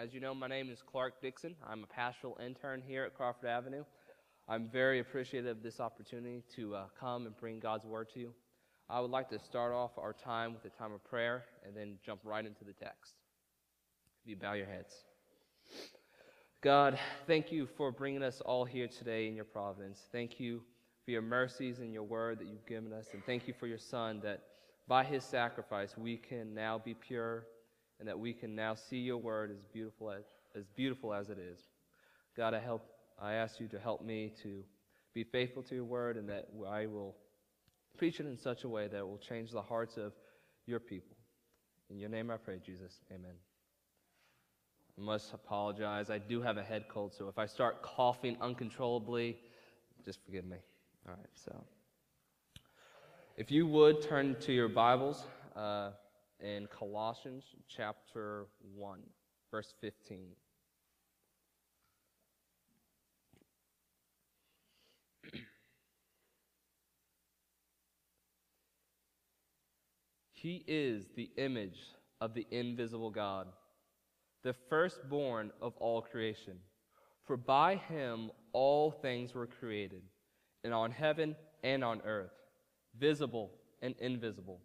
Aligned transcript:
As 0.00 0.14
you 0.14 0.20
know, 0.20 0.34
my 0.34 0.46
name 0.46 0.70
is 0.70 0.80
Clark 0.80 1.20
Dixon. 1.20 1.54
I'm 1.68 1.84
a 1.84 1.86
pastoral 1.86 2.38
intern 2.42 2.80
here 2.80 3.04
at 3.04 3.12
Crawford 3.12 3.50
Avenue. 3.50 3.84
I'm 4.48 4.66
very 4.70 4.98
appreciative 4.98 5.58
of 5.58 5.62
this 5.62 5.78
opportunity 5.78 6.42
to 6.56 6.74
uh, 6.74 6.84
come 6.98 7.26
and 7.26 7.36
bring 7.36 7.60
God's 7.60 7.84
Word 7.84 8.08
to 8.14 8.20
you. 8.20 8.32
I 8.88 8.98
would 9.00 9.10
like 9.10 9.28
to 9.28 9.38
start 9.38 9.74
off 9.74 9.90
our 9.98 10.14
time 10.14 10.54
with 10.54 10.64
a 10.64 10.74
time 10.74 10.94
of 10.94 11.04
prayer 11.04 11.44
and 11.66 11.76
then 11.76 11.98
jump 12.02 12.20
right 12.24 12.46
into 12.46 12.64
the 12.64 12.72
text. 12.72 13.12
If 14.22 14.30
you 14.30 14.36
bow 14.36 14.54
your 14.54 14.64
heads. 14.64 14.94
God, 16.62 16.98
thank 17.26 17.52
you 17.52 17.68
for 17.76 17.92
bringing 17.92 18.22
us 18.22 18.40
all 18.40 18.64
here 18.64 18.88
today 18.88 19.28
in 19.28 19.36
your 19.36 19.44
providence. 19.44 20.00
Thank 20.12 20.40
you 20.40 20.62
for 21.04 21.10
your 21.10 21.20
mercies 21.20 21.80
and 21.80 21.92
your 21.92 22.04
word 22.04 22.38
that 22.38 22.46
you've 22.46 22.64
given 22.64 22.94
us. 22.94 23.08
And 23.12 23.22
thank 23.26 23.46
you 23.46 23.52
for 23.60 23.66
your 23.66 23.76
Son 23.76 24.20
that 24.24 24.44
by 24.88 25.04
his 25.04 25.24
sacrifice 25.24 25.94
we 25.98 26.16
can 26.16 26.54
now 26.54 26.80
be 26.82 26.94
pure 26.94 27.44
and 28.00 28.08
that 28.08 28.18
we 28.18 28.32
can 28.32 28.56
now 28.56 28.74
see 28.74 28.96
your 28.96 29.18
word 29.18 29.52
as 29.52 29.64
beautiful 29.72 30.10
as, 30.10 30.24
as 30.56 30.64
beautiful 30.74 31.14
as 31.14 31.28
it 31.28 31.38
is. 31.38 31.60
God, 32.36 32.54
I 32.54 32.58
help 32.58 32.82
I 33.22 33.34
ask 33.34 33.60
you 33.60 33.68
to 33.68 33.78
help 33.78 34.02
me 34.02 34.32
to 34.42 34.64
be 35.12 35.24
faithful 35.24 35.62
to 35.64 35.74
your 35.74 35.84
word 35.84 36.16
and 36.16 36.28
that 36.30 36.48
I 36.66 36.86
will 36.86 37.14
preach 37.98 38.18
it 38.18 38.26
in 38.26 38.38
such 38.38 38.64
a 38.64 38.68
way 38.68 38.88
that 38.88 38.96
it 38.96 39.06
will 39.06 39.18
change 39.18 39.50
the 39.50 39.60
hearts 39.60 39.98
of 39.98 40.12
your 40.66 40.80
people. 40.80 41.16
In 41.90 41.98
your 41.98 42.08
name 42.08 42.30
I 42.30 42.38
pray, 42.38 42.58
Jesus. 42.64 43.00
Amen. 43.10 43.34
I 44.98 45.02
must 45.02 45.34
apologize. 45.34 46.08
I 46.08 46.18
do 46.18 46.40
have 46.40 46.56
a 46.56 46.62
head 46.62 46.86
cold, 46.88 47.12
so 47.12 47.28
if 47.28 47.38
I 47.38 47.46
start 47.46 47.82
coughing 47.82 48.36
uncontrollably, 48.40 49.36
just 50.04 50.24
forgive 50.24 50.46
me. 50.46 50.56
All 51.06 51.14
right, 51.14 51.30
so. 51.34 51.64
If 53.36 53.50
you 53.50 53.66
would 53.66 54.02
turn 54.02 54.36
to 54.40 54.52
your 54.52 54.68
Bibles 54.68 55.24
uh, 55.56 55.90
in 56.40 56.66
Colossians 56.66 57.44
chapter 57.68 58.46
1, 58.74 59.00
verse 59.50 59.74
15. 59.80 60.28
he 70.32 70.64
is 70.66 71.08
the 71.16 71.30
image 71.36 71.78
of 72.20 72.34
the 72.34 72.46
invisible 72.50 73.10
God 73.10 73.46
the 74.42 74.54
firstborn 74.68 75.50
of 75.60 75.76
all 75.76 76.00
creation. 76.00 76.58
For 77.26 77.36
by 77.36 77.76
him 77.76 78.30
all 78.52 78.90
things 78.90 79.34
were 79.34 79.46
created, 79.46 80.02
and 80.64 80.74
on 80.74 80.90
heaven 80.90 81.36
and 81.62 81.84
on 81.84 82.00
earth, 82.04 82.32
visible 82.98 83.52
and 83.82 83.94
invisible, 83.98 84.60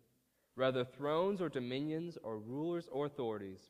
whether 0.55 0.83
thrones 0.83 1.41
or 1.41 1.49
dominions 1.49 2.17
or 2.23 2.37
rulers 2.37 2.87
or 2.91 3.05
authorities. 3.05 3.61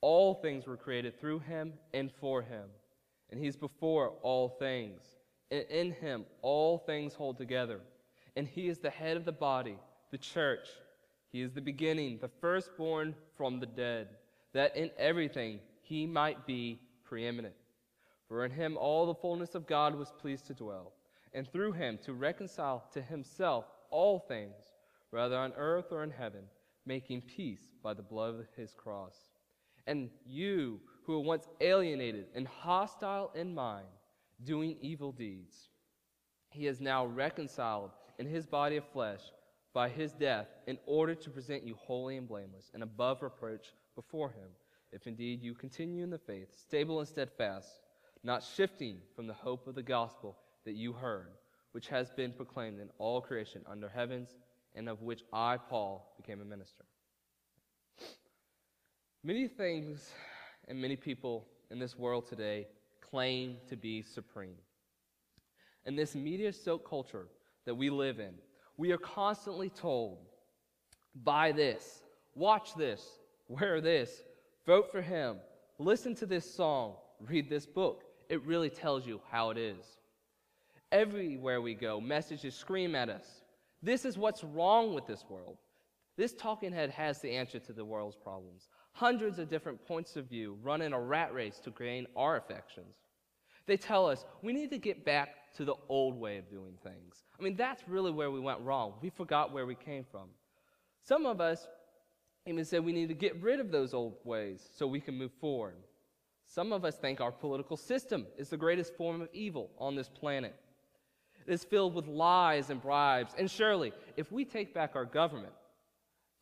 All 0.00 0.34
things 0.34 0.66
were 0.66 0.76
created 0.76 1.20
through 1.20 1.40
him 1.40 1.74
and 1.92 2.10
for 2.20 2.42
him. 2.42 2.64
And 3.30 3.38
he's 3.38 3.56
before 3.56 4.14
all 4.22 4.48
things. 4.48 5.02
And 5.50 5.64
in 5.68 5.92
him 5.92 6.24
all 6.42 6.78
things 6.78 7.14
hold 7.14 7.36
together. 7.36 7.80
And 8.36 8.46
he 8.46 8.68
is 8.68 8.78
the 8.78 8.90
head 8.90 9.16
of 9.16 9.24
the 9.24 9.32
body, 9.32 9.76
the 10.10 10.18
church. 10.18 10.68
He 11.30 11.42
is 11.42 11.52
the 11.52 11.60
beginning, 11.60 12.18
the 12.20 12.30
firstborn 12.40 13.14
from 13.36 13.60
the 13.60 13.66
dead 13.66 14.08
that 14.52 14.76
in 14.76 14.90
everything 14.98 15.60
he 15.82 16.06
might 16.06 16.46
be 16.46 16.80
preeminent. 17.04 17.54
For 18.28 18.44
in 18.44 18.50
him 18.50 18.76
all 18.76 19.06
the 19.06 19.14
fullness 19.14 19.54
of 19.54 19.66
God 19.66 19.94
was 19.94 20.12
pleased 20.18 20.46
to 20.46 20.54
dwell, 20.54 20.92
and 21.32 21.50
through 21.50 21.72
him 21.72 21.98
to 22.04 22.12
reconcile 22.12 22.84
to 22.92 23.02
himself 23.02 23.64
all 23.90 24.18
things, 24.18 24.69
whether 25.10 25.36
on 25.36 25.52
earth 25.56 25.86
or 25.90 26.02
in 26.02 26.10
heaven, 26.10 26.42
making 26.86 27.22
peace 27.22 27.72
by 27.82 27.94
the 27.94 28.02
blood 28.02 28.34
of 28.34 28.46
his 28.56 28.74
cross. 28.74 29.16
And 29.86 30.10
you 30.26 30.80
who 31.04 31.14
were 31.14 31.24
once 31.24 31.48
alienated 31.60 32.26
and 32.34 32.46
hostile 32.46 33.30
in 33.34 33.54
mind, 33.54 33.86
doing 34.44 34.76
evil 34.80 35.12
deeds, 35.12 35.68
he 36.50 36.66
is 36.66 36.80
now 36.80 37.06
reconciled 37.06 37.90
in 38.18 38.26
his 38.26 38.46
body 38.46 38.76
of 38.76 38.84
flesh 38.92 39.20
by 39.72 39.88
his 39.88 40.12
death 40.12 40.48
in 40.66 40.78
order 40.86 41.14
to 41.14 41.30
present 41.30 41.64
you 41.64 41.74
holy 41.74 42.16
and 42.16 42.28
blameless 42.28 42.70
and 42.74 42.82
above 42.82 43.22
reproach 43.22 43.72
before 43.94 44.30
him, 44.30 44.48
if 44.92 45.06
indeed 45.06 45.42
you 45.42 45.54
continue 45.54 46.02
in 46.02 46.10
the 46.10 46.18
faith, 46.18 46.48
stable 46.58 46.98
and 46.98 47.08
steadfast, 47.08 47.80
not 48.24 48.42
shifting 48.42 48.98
from 49.14 49.26
the 49.26 49.34
hope 49.34 49.66
of 49.66 49.74
the 49.74 49.82
gospel 49.82 50.36
that 50.64 50.74
you 50.74 50.92
heard, 50.92 51.32
which 51.72 51.88
has 51.88 52.10
been 52.10 52.32
proclaimed 52.32 52.80
in 52.80 52.90
all 52.98 53.20
creation 53.20 53.62
under 53.70 53.88
heavens, 53.88 54.36
and 54.74 54.88
of 54.88 55.02
which 55.02 55.22
I, 55.32 55.56
Paul, 55.56 56.14
became 56.16 56.40
a 56.40 56.44
minister. 56.44 56.84
Many 59.22 59.48
things 59.48 60.10
and 60.68 60.80
many 60.80 60.96
people 60.96 61.46
in 61.70 61.78
this 61.78 61.98
world 61.98 62.26
today 62.28 62.66
claim 63.00 63.56
to 63.68 63.76
be 63.76 64.02
supreme. 64.02 64.56
In 65.84 65.96
this 65.96 66.14
media 66.14 66.52
soaked 66.52 66.88
culture 66.88 67.26
that 67.66 67.74
we 67.74 67.90
live 67.90 68.20
in, 68.20 68.34
we 68.76 68.92
are 68.92 68.98
constantly 68.98 69.68
told, 69.68 70.18
buy 71.14 71.52
this, 71.52 72.02
watch 72.34 72.74
this, 72.74 73.04
wear 73.48 73.80
this, 73.80 74.22
vote 74.66 74.90
for 74.90 75.02
him, 75.02 75.36
listen 75.78 76.14
to 76.14 76.26
this 76.26 76.48
song, 76.48 76.94
read 77.20 77.50
this 77.50 77.66
book. 77.66 78.04
It 78.28 78.42
really 78.46 78.70
tells 78.70 79.06
you 79.06 79.20
how 79.30 79.50
it 79.50 79.58
is. 79.58 79.84
Everywhere 80.92 81.60
we 81.60 81.74
go, 81.74 82.00
messages 82.00 82.54
scream 82.54 82.94
at 82.94 83.08
us. 83.08 83.39
This 83.82 84.04
is 84.04 84.18
what's 84.18 84.44
wrong 84.44 84.94
with 84.94 85.06
this 85.06 85.24
world. 85.28 85.56
This 86.16 86.32
talking 86.34 86.72
head 86.72 86.90
has 86.90 87.20
the 87.20 87.30
answer 87.30 87.58
to 87.60 87.72
the 87.72 87.84
world's 87.84 88.16
problems. 88.16 88.68
Hundreds 88.92 89.38
of 89.38 89.48
different 89.48 89.84
points 89.86 90.16
of 90.16 90.26
view 90.26 90.58
run 90.62 90.82
in 90.82 90.92
a 90.92 91.00
rat 91.00 91.32
race 91.32 91.58
to 91.60 91.70
gain 91.70 92.06
our 92.16 92.36
affections. 92.36 92.94
They 93.66 93.76
tell 93.76 94.06
us 94.06 94.24
we 94.42 94.52
need 94.52 94.70
to 94.70 94.78
get 94.78 95.04
back 95.04 95.54
to 95.56 95.64
the 95.64 95.76
old 95.88 96.18
way 96.18 96.36
of 96.38 96.50
doing 96.50 96.74
things. 96.82 97.24
I 97.38 97.42
mean, 97.42 97.56
that's 97.56 97.88
really 97.88 98.10
where 98.10 98.30
we 98.30 98.40
went 98.40 98.60
wrong. 98.60 98.94
We 99.00 99.10
forgot 99.10 99.52
where 99.52 99.66
we 99.66 99.74
came 99.74 100.04
from. 100.10 100.28
Some 101.02 101.24
of 101.24 101.40
us 101.40 101.66
even 102.46 102.64
said 102.64 102.84
we 102.84 102.92
need 102.92 103.08
to 103.08 103.14
get 103.14 103.40
rid 103.42 103.60
of 103.60 103.70
those 103.70 103.94
old 103.94 104.16
ways 104.24 104.68
so 104.76 104.86
we 104.86 105.00
can 105.00 105.16
move 105.16 105.32
forward. 105.40 105.76
Some 106.46 106.72
of 106.72 106.84
us 106.84 106.96
think 106.96 107.20
our 107.20 107.32
political 107.32 107.76
system 107.76 108.26
is 108.36 108.48
the 108.48 108.56
greatest 108.56 108.96
form 108.96 109.22
of 109.22 109.28
evil 109.32 109.70
on 109.78 109.94
this 109.94 110.08
planet. 110.08 110.54
It 111.46 111.52
is 111.52 111.64
filled 111.64 111.94
with 111.94 112.06
lies 112.06 112.70
and 112.70 112.80
bribes. 112.80 113.34
And 113.38 113.50
surely, 113.50 113.92
if 114.16 114.30
we 114.30 114.44
take 114.44 114.74
back 114.74 114.92
our 114.94 115.04
government, 115.04 115.52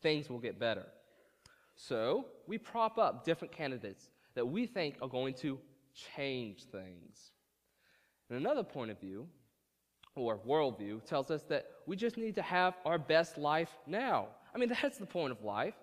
things 0.01 0.29
will 0.29 0.39
get 0.39 0.59
better. 0.59 0.85
So, 1.75 2.25
we 2.47 2.57
prop 2.57 2.97
up 2.97 3.23
different 3.23 3.53
candidates 3.53 4.09
that 4.35 4.45
we 4.45 4.65
think 4.65 4.97
are 5.01 5.07
going 5.07 5.33
to 5.35 5.57
change 6.15 6.65
things. 6.65 7.31
And 8.29 8.37
another 8.37 8.63
point 8.63 8.91
of 8.91 8.99
view, 8.99 9.27
or 10.15 10.37
worldview, 10.39 11.03
tells 11.05 11.31
us 11.31 11.43
that 11.43 11.67
we 11.85 11.95
just 11.95 12.17
need 12.17 12.35
to 12.35 12.41
have 12.41 12.75
our 12.85 12.97
best 12.97 13.37
life 13.37 13.71
now. 13.87 14.27
I 14.53 14.57
mean, 14.57 14.69
that's 14.69 14.97
the 14.97 15.05
point 15.05 15.31
of 15.31 15.43
life. 15.43 15.75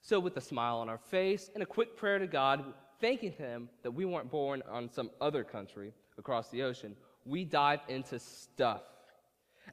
So, 0.00 0.20
with 0.20 0.36
a 0.36 0.40
smile 0.40 0.76
on 0.78 0.88
our 0.88 0.98
face 0.98 1.50
and 1.54 1.62
a 1.62 1.66
quick 1.66 1.96
prayer 1.96 2.18
to 2.18 2.26
God, 2.26 2.64
thanking 3.00 3.32
Him 3.32 3.68
that 3.82 3.90
we 3.90 4.04
weren't 4.04 4.30
born 4.30 4.62
on 4.70 4.88
some 4.90 5.10
other 5.20 5.44
country 5.44 5.92
across 6.18 6.50
the 6.50 6.62
ocean, 6.62 6.96
we 7.24 7.44
dive 7.44 7.80
into 7.88 8.18
stuff. 8.18 8.82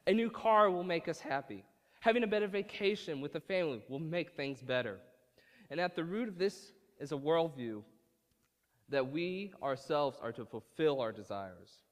A 0.06 0.12
new 0.12 0.30
car 0.30 0.70
will 0.70 0.84
make 0.84 1.08
us 1.08 1.20
happy. 1.20 1.64
Having 2.00 2.24
a 2.24 2.26
better 2.26 2.48
vacation 2.48 3.20
with 3.20 3.32
the 3.32 3.40
family 3.40 3.82
will 3.88 4.00
make 4.00 4.32
things 4.32 4.60
better. 4.60 4.98
And 5.70 5.78
at 5.80 5.94
the 5.94 6.04
root 6.04 6.28
of 6.28 6.38
this 6.38 6.72
is 6.98 7.12
a 7.12 7.16
worldview 7.16 7.82
that 8.88 9.10
we 9.10 9.52
ourselves 9.62 10.18
are 10.20 10.32
to 10.32 10.44
fulfill 10.44 11.00
our 11.00 11.12
desires. 11.12 11.82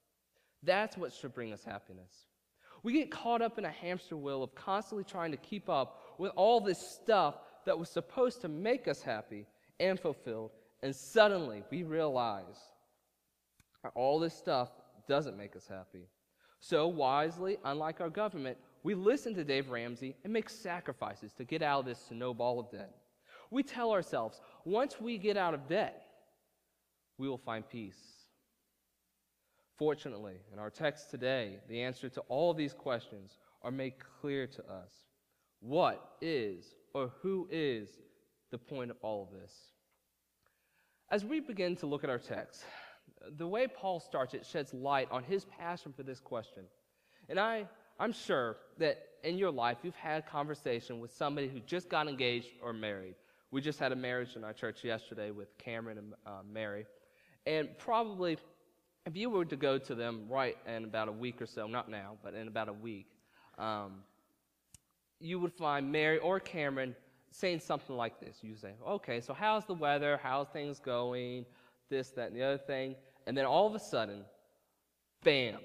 That's 0.63 0.97
what 0.97 1.13
should 1.13 1.35
bring 1.35 1.53
us 1.53 1.65
happiness. 1.65 2.27
We 2.83 2.93
get 2.93 3.11
caught 3.11 3.43
up 3.43 3.59
in 3.59 3.65
a 3.65 3.71
hamster 3.71 4.17
wheel 4.17 4.43
of 4.43 4.55
constantly 4.55 5.05
trying 5.05 5.31
to 5.31 5.37
keep 5.37 5.69
up 5.69 6.01
with 6.19 6.33
all 6.35 6.61
this 6.61 6.79
stuff 6.79 7.37
that 7.67 7.79
was 7.79 7.89
supposed 7.89 8.41
to 8.43 8.49
make 8.49 8.89
us 8.89 9.03
happy 9.03 9.47
and 9.79 9.99
fulfilled, 9.99 10.51
and 10.83 10.95
suddenly 10.95 11.63
we 11.71 11.83
realize 11.83 12.59
all 13.95 14.19
this 14.19 14.35
stuff 14.35 14.71
doesn't 15.11 15.37
make 15.37 15.57
us 15.57 15.67
happy. 15.69 16.07
So, 16.61 16.87
wisely, 16.87 17.59
unlike 17.65 18.01
our 18.01 18.09
government, 18.09 18.57
we 18.85 18.95
listen 18.95 19.35
to 19.35 19.43
Dave 19.43 19.69
Ramsey 19.69 20.15
and 20.23 20.33
make 20.33 20.49
sacrifices 20.49 21.33
to 21.33 21.45
get 21.45 21.63
out 21.63 21.81
of 21.81 21.87
this 21.87 21.99
snowball 22.09 22.61
of 22.61 22.71
debt. 22.71 22.95
We 23.51 23.65
tell 23.65 23.91
ourselves, 23.91 24.41
once 24.65 25.01
we 25.01 25.19
get 25.19 25.37
out 25.37 25.53
of 25.53 25.67
debt, 25.67 26.01
we 27.19 27.29
will 27.29 27.39
find 27.39 27.69
peace. 27.69 27.99
Fortunately, 29.77 30.37
in 30.53 30.61
our 30.61 30.71
text 30.71 31.11
today, 31.11 31.59
the 31.69 31.83
answer 31.83 32.09
to 32.11 32.21
all 32.29 32.55
these 32.55 32.73
questions 32.73 33.37
are 33.63 33.73
made 33.73 33.95
clear 34.21 34.47
to 34.47 34.63
us. 34.71 34.93
What 35.59 36.13
is 36.21 36.77
or 36.95 37.11
who 37.21 37.49
is 37.51 37.89
the 38.53 38.59
point 38.59 38.93
of 38.93 38.97
all 39.03 39.25
of 39.25 39.41
this? 39.41 39.53
As 41.11 41.25
we 41.25 41.41
begin 41.41 41.75
to 41.77 41.87
look 41.87 42.05
at 42.05 42.11
our 42.11 42.19
text, 42.19 42.63
the 43.37 43.47
way 43.47 43.67
Paul 43.67 44.01
starts 44.01 44.35
it 44.35 44.47
sheds 44.47 44.73
light 44.75 45.09
on 45.11 45.23
his 45.23 45.45
passion 45.45 45.93
for 45.93 46.03
this 46.03 46.21
question. 46.21 46.65
And 47.29 47.39
I, 47.39 47.67
I'm 47.99 48.13
sure 48.13 48.57
that 48.79 48.99
in 49.23 49.37
your 49.37 49.51
life 49.51 49.79
you've 49.83 49.95
had 49.95 50.27
conversation 50.27 51.01
with 51.01 51.13
somebody 51.13 51.49
who 51.49 51.61
just 51.61 51.89
got 51.89 52.09
engaged 52.09 52.49
or 52.63 52.73
married, 52.73 53.15
We 53.51 53.61
just 53.61 53.79
had 53.79 53.93
a 53.93 53.97
marriage 53.97 54.37
in 54.37 54.45
our 54.45 54.53
church 54.53 54.85
yesterday 54.85 55.31
with 55.31 55.57
Cameron 55.59 55.99
and 55.99 56.15
uh, 56.27 56.43
Mary. 56.51 56.87
And 57.47 57.69
probably, 57.79 58.39
if 59.07 59.17
you 59.17 59.31
were 59.31 59.45
to 59.45 59.57
go 59.57 59.79
to 59.79 59.95
them 59.95 60.27
right 60.29 60.57
in 60.67 60.85
about 60.85 61.09
a 61.09 61.13
week 61.13 61.43
or 61.43 61.47
so, 61.47 61.67
not 61.67 61.91
now, 61.91 62.17
but 62.23 62.35
in 62.35 62.49
about 62.49 62.69
a 62.69 62.73
week, 62.73 63.07
um, 63.59 64.03
you 65.21 65.39
would 65.39 65.53
find 65.53 65.91
Mary 65.91 66.19
or 66.19 66.41
Cameron 66.41 66.95
saying 67.31 67.61
something 67.61 67.97
like 67.97 68.21
this. 68.21 68.39
You 68.43 68.57
say, 68.57 68.73
okay, 68.87 69.21
so 69.21 69.35
how's 69.35 69.65
the 69.65 69.75
weather? 69.75 70.19
How's 70.23 70.49
things 70.49 70.79
going? 70.79 71.45
This, 71.89 72.11
that, 72.11 72.29
and 72.29 72.37
the 72.37 72.43
other 72.43 72.59
thing. 72.59 72.95
And 73.27 73.37
then 73.37 73.45
all 73.45 73.67
of 73.67 73.75
a 73.75 73.79
sudden, 73.79 74.25
bam, 75.23 75.59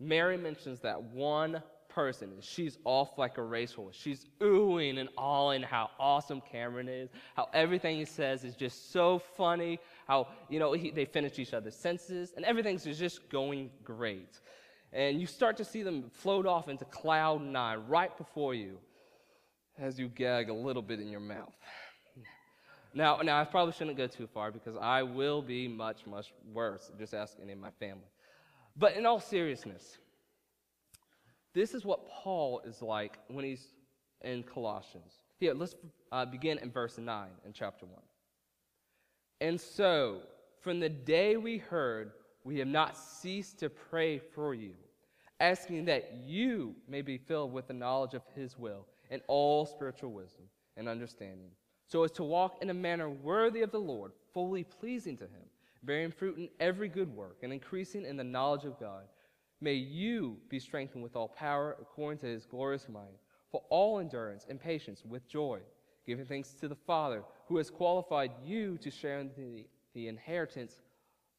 Mary 0.00 0.36
mentions 0.36 0.80
that 0.80 1.02
one 1.02 1.62
person 1.88 2.30
and 2.30 2.44
she's 2.44 2.78
off 2.84 3.18
like 3.18 3.38
a 3.38 3.42
racehorse. 3.42 3.96
She's 3.96 4.26
oohing 4.40 4.98
and 4.98 5.08
awing 5.16 5.62
how 5.62 5.90
awesome 5.98 6.40
Cameron 6.40 6.88
is, 6.88 7.10
how 7.34 7.48
everything 7.52 7.96
he 7.96 8.04
says 8.04 8.44
is 8.44 8.54
just 8.54 8.92
so 8.92 9.18
funny, 9.36 9.80
how, 10.06 10.28
you 10.48 10.58
know, 10.60 10.72
he, 10.72 10.90
they 10.90 11.04
finish 11.04 11.38
each 11.38 11.54
other's 11.54 11.74
sentences, 11.74 12.34
and 12.36 12.44
everything's 12.44 12.84
just 12.84 13.28
going 13.28 13.70
great. 13.82 14.38
And 14.92 15.20
you 15.20 15.26
start 15.26 15.56
to 15.56 15.64
see 15.64 15.82
them 15.82 16.10
float 16.12 16.46
off 16.46 16.68
into 16.68 16.84
cloud 16.84 17.42
nine 17.42 17.80
right 17.88 18.16
before 18.16 18.54
you 18.54 18.78
as 19.78 19.98
you 19.98 20.08
gag 20.08 20.48
a 20.50 20.54
little 20.54 20.82
bit 20.82 21.00
in 21.00 21.08
your 21.08 21.20
mouth. 21.20 21.52
Now, 22.98 23.18
now 23.18 23.40
I 23.40 23.44
probably 23.44 23.72
shouldn't 23.74 23.96
go 23.96 24.08
too 24.08 24.26
far 24.26 24.50
because 24.50 24.74
I 24.76 25.04
will 25.04 25.40
be 25.40 25.68
much, 25.68 26.04
much 26.04 26.32
worse. 26.52 26.90
Just 26.98 27.14
ask 27.14 27.36
any 27.40 27.52
of 27.52 27.60
my 27.60 27.70
family. 27.78 28.08
But 28.76 28.96
in 28.96 29.06
all 29.06 29.20
seriousness, 29.20 29.98
this 31.54 31.74
is 31.74 31.84
what 31.84 32.08
Paul 32.08 32.60
is 32.66 32.82
like 32.82 33.20
when 33.28 33.44
he's 33.44 33.68
in 34.22 34.42
Colossians. 34.42 35.12
Here, 35.38 35.54
let's 35.54 35.76
uh, 36.10 36.24
begin 36.24 36.58
in 36.58 36.72
verse 36.72 36.98
9 36.98 37.28
in 37.46 37.52
chapter 37.52 37.86
1. 37.86 37.94
And 39.42 39.60
so, 39.60 40.22
from 40.60 40.80
the 40.80 40.88
day 40.88 41.36
we 41.36 41.58
heard, 41.58 42.10
we 42.42 42.58
have 42.58 42.66
not 42.66 42.96
ceased 42.96 43.60
to 43.60 43.70
pray 43.70 44.18
for 44.18 44.54
you, 44.54 44.72
asking 45.38 45.84
that 45.84 46.14
you 46.26 46.74
may 46.88 47.02
be 47.02 47.16
filled 47.16 47.52
with 47.52 47.68
the 47.68 47.74
knowledge 47.74 48.14
of 48.14 48.22
his 48.34 48.58
will 48.58 48.86
and 49.08 49.22
all 49.28 49.66
spiritual 49.66 50.10
wisdom 50.10 50.46
and 50.76 50.88
understanding, 50.88 51.50
so 51.88 52.04
as 52.04 52.10
to 52.12 52.22
walk 52.22 52.58
in 52.60 52.70
a 52.70 52.74
manner 52.74 53.08
worthy 53.08 53.62
of 53.62 53.72
the 53.72 53.80
Lord, 53.80 54.12
fully 54.32 54.62
pleasing 54.62 55.16
to 55.16 55.24
him, 55.24 55.48
bearing 55.82 56.10
fruit 56.10 56.36
in 56.36 56.48
every 56.60 56.88
good 56.88 57.14
work 57.14 57.38
and 57.42 57.52
increasing 57.52 58.04
in 58.04 58.16
the 58.16 58.24
knowledge 58.24 58.64
of 58.64 58.78
God. 58.78 59.04
May 59.60 59.74
you 59.74 60.36
be 60.48 60.60
strengthened 60.60 61.02
with 61.02 61.16
all 61.16 61.28
power 61.28 61.76
according 61.80 62.18
to 62.20 62.26
his 62.26 62.46
glorious 62.46 62.88
might, 62.88 63.18
for 63.50 63.62
all 63.70 63.98
endurance 63.98 64.46
and 64.48 64.60
patience 64.60 65.02
with 65.04 65.26
joy, 65.26 65.60
giving 66.06 66.26
thanks 66.26 66.52
to 66.54 66.68
the 66.68 66.76
Father 66.76 67.24
who 67.46 67.56
has 67.56 67.70
qualified 67.70 68.32
you 68.44 68.76
to 68.78 68.90
share 68.90 69.18
in 69.20 69.30
the, 69.36 69.66
the 69.94 70.08
inheritance 70.08 70.80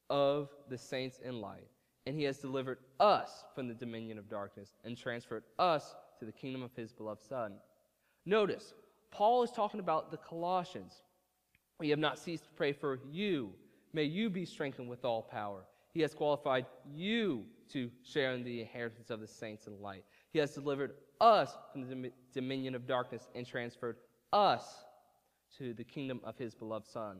of 0.09 0.49
the 0.69 0.77
saints 0.77 1.19
in 1.23 1.39
light. 1.39 1.67
And 2.07 2.15
he 2.15 2.23
has 2.23 2.39
delivered 2.39 2.79
us 2.99 3.45
from 3.53 3.67
the 3.67 3.75
dominion 3.75 4.17
of 4.17 4.27
darkness 4.27 4.75
and 4.83 4.97
transferred 4.97 5.43
us 5.59 5.95
to 6.17 6.25
the 6.25 6.31
kingdom 6.31 6.63
of 6.63 6.75
his 6.75 6.91
beloved 6.91 7.23
Son. 7.23 7.53
Notice, 8.25 8.73
Paul 9.11 9.43
is 9.43 9.51
talking 9.51 9.79
about 9.79 10.11
the 10.11 10.17
Colossians. 10.17 11.01
We 11.79 11.89
have 11.89 11.99
not 11.99 12.19
ceased 12.19 12.43
to 12.45 12.49
pray 12.51 12.73
for 12.73 12.99
you. 13.09 13.53
May 13.93 14.03
you 14.03 14.29
be 14.29 14.45
strengthened 14.45 14.89
with 14.89 15.05
all 15.05 15.21
power. 15.21 15.65
He 15.93 16.01
has 16.01 16.13
qualified 16.13 16.65
you 16.93 17.45
to 17.73 17.89
share 18.03 18.33
in 18.33 18.43
the 18.43 18.61
inheritance 18.61 19.09
of 19.09 19.19
the 19.19 19.27
saints 19.27 19.67
in 19.67 19.81
light. 19.81 20.03
He 20.31 20.39
has 20.39 20.53
delivered 20.53 20.93
us 21.19 21.57
from 21.71 21.87
the 21.87 22.11
dominion 22.33 22.75
of 22.75 22.87
darkness 22.87 23.27
and 23.35 23.45
transferred 23.45 23.97
us 24.31 24.85
to 25.57 25.73
the 25.73 25.83
kingdom 25.83 26.21
of 26.23 26.37
his 26.37 26.53
beloved 26.53 26.87
Son. 26.87 27.17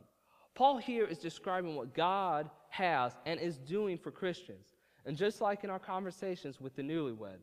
Paul 0.53 0.77
here 0.77 1.05
is 1.05 1.17
describing 1.17 1.75
what 1.75 1.95
God 1.95 2.49
has 2.69 3.13
and 3.25 3.39
is 3.39 3.57
doing 3.57 3.97
for 3.97 4.11
Christians. 4.11 4.67
And 5.05 5.17
just 5.17 5.41
like 5.41 5.63
in 5.63 5.69
our 5.69 5.79
conversations 5.79 6.59
with 6.59 6.75
the 6.75 6.81
newlywed, 6.81 7.39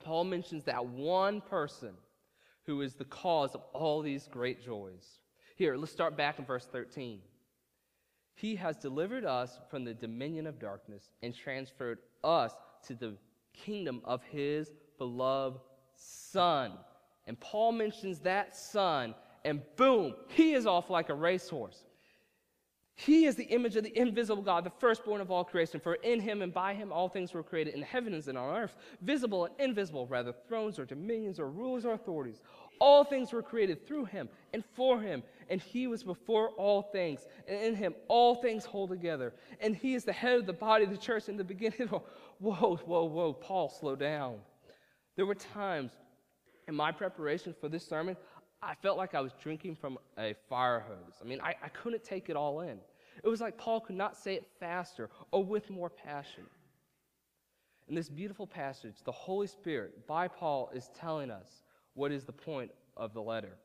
Paul 0.00 0.24
mentions 0.24 0.64
that 0.64 0.84
one 0.84 1.40
person 1.40 1.94
who 2.66 2.80
is 2.80 2.94
the 2.94 3.04
cause 3.04 3.54
of 3.54 3.62
all 3.72 4.00
these 4.02 4.28
great 4.30 4.64
joys. 4.64 5.18
Here, 5.56 5.76
let's 5.76 5.92
start 5.92 6.16
back 6.16 6.38
in 6.38 6.44
verse 6.44 6.66
13. 6.70 7.20
He 8.34 8.56
has 8.56 8.76
delivered 8.76 9.24
us 9.24 9.58
from 9.70 9.84
the 9.84 9.94
dominion 9.94 10.46
of 10.46 10.58
darkness 10.58 11.10
and 11.22 11.34
transferred 11.34 11.98
us 12.24 12.52
to 12.86 12.94
the 12.94 13.14
kingdom 13.52 14.00
of 14.04 14.22
his 14.24 14.72
beloved 14.98 15.60
Son. 15.94 16.72
And 17.26 17.38
Paul 17.38 17.72
mentions 17.72 18.18
that 18.20 18.56
Son, 18.56 19.14
and 19.44 19.62
boom, 19.76 20.14
he 20.28 20.54
is 20.54 20.66
off 20.66 20.90
like 20.90 21.08
a 21.08 21.14
racehorse. 21.14 21.84
He 22.96 23.24
is 23.24 23.34
the 23.34 23.44
image 23.44 23.74
of 23.74 23.82
the 23.82 23.98
invisible 23.98 24.42
God, 24.42 24.62
the 24.62 24.70
firstborn 24.70 25.20
of 25.20 25.30
all 25.30 25.44
creation. 25.44 25.80
For 25.80 25.94
in 25.94 26.20
him 26.20 26.42
and 26.42 26.54
by 26.54 26.74
him 26.74 26.92
all 26.92 27.08
things 27.08 27.34
were 27.34 27.42
created 27.42 27.74
in 27.74 27.80
the 27.80 27.86
heavens 27.86 28.28
and 28.28 28.38
on 28.38 28.56
earth, 28.56 28.76
visible 29.02 29.46
and 29.46 29.54
invisible, 29.58 30.06
rather 30.06 30.32
thrones 30.46 30.78
or 30.78 30.84
dominions 30.84 31.40
or 31.40 31.50
rulers 31.50 31.84
or 31.84 31.94
authorities. 31.94 32.40
All 32.80 33.02
things 33.02 33.32
were 33.32 33.42
created 33.42 33.84
through 33.86 34.04
him 34.06 34.28
and 34.52 34.64
for 34.74 35.00
him, 35.00 35.24
and 35.48 35.60
he 35.60 35.88
was 35.88 36.04
before 36.04 36.50
all 36.50 36.82
things. 36.82 37.26
And 37.48 37.60
in 37.60 37.74
him 37.74 37.94
all 38.06 38.36
things 38.36 38.64
hold 38.64 38.90
together. 38.90 39.32
And 39.60 39.74
he 39.74 39.94
is 39.94 40.04
the 40.04 40.12
head 40.12 40.38
of 40.38 40.46
the 40.46 40.52
body 40.52 40.84
of 40.84 40.90
the 40.90 40.96
church 40.96 41.28
in 41.28 41.36
the 41.36 41.44
beginning. 41.44 41.88
whoa, 42.38 42.76
whoa, 42.76 43.04
whoa, 43.04 43.32
Paul, 43.32 43.70
slow 43.70 43.96
down. 43.96 44.36
There 45.16 45.26
were 45.26 45.34
times 45.34 45.90
in 46.68 46.74
my 46.74 46.92
preparation 46.92 47.54
for 47.60 47.68
this 47.68 47.86
sermon, 47.86 48.16
I 48.64 48.74
felt 48.74 48.96
like 48.96 49.14
I 49.14 49.20
was 49.20 49.32
drinking 49.34 49.76
from 49.76 49.98
a 50.18 50.34
fire 50.48 50.80
hose. 50.80 51.14
I 51.20 51.24
mean, 51.24 51.40
I, 51.40 51.54
I 51.62 51.68
couldn't 51.68 52.02
take 52.02 52.30
it 52.30 52.36
all 52.36 52.60
in. 52.60 52.78
It 53.22 53.28
was 53.28 53.40
like 53.40 53.58
Paul 53.58 53.80
could 53.80 53.96
not 53.96 54.16
say 54.16 54.34
it 54.34 54.46
faster 54.58 55.10
or 55.30 55.44
with 55.44 55.70
more 55.70 55.90
passion. 55.90 56.44
In 57.88 57.94
this 57.94 58.08
beautiful 58.08 58.46
passage, 58.46 58.96
the 59.04 59.12
Holy 59.12 59.46
Spirit, 59.46 60.06
by 60.06 60.26
Paul, 60.28 60.70
is 60.74 60.90
telling 60.98 61.30
us 61.30 61.62
what 61.92 62.10
is 62.10 62.24
the 62.24 62.32
point 62.32 62.70
of 62.96 63.12
the 63.12 63.20
letter. 63.20 63.56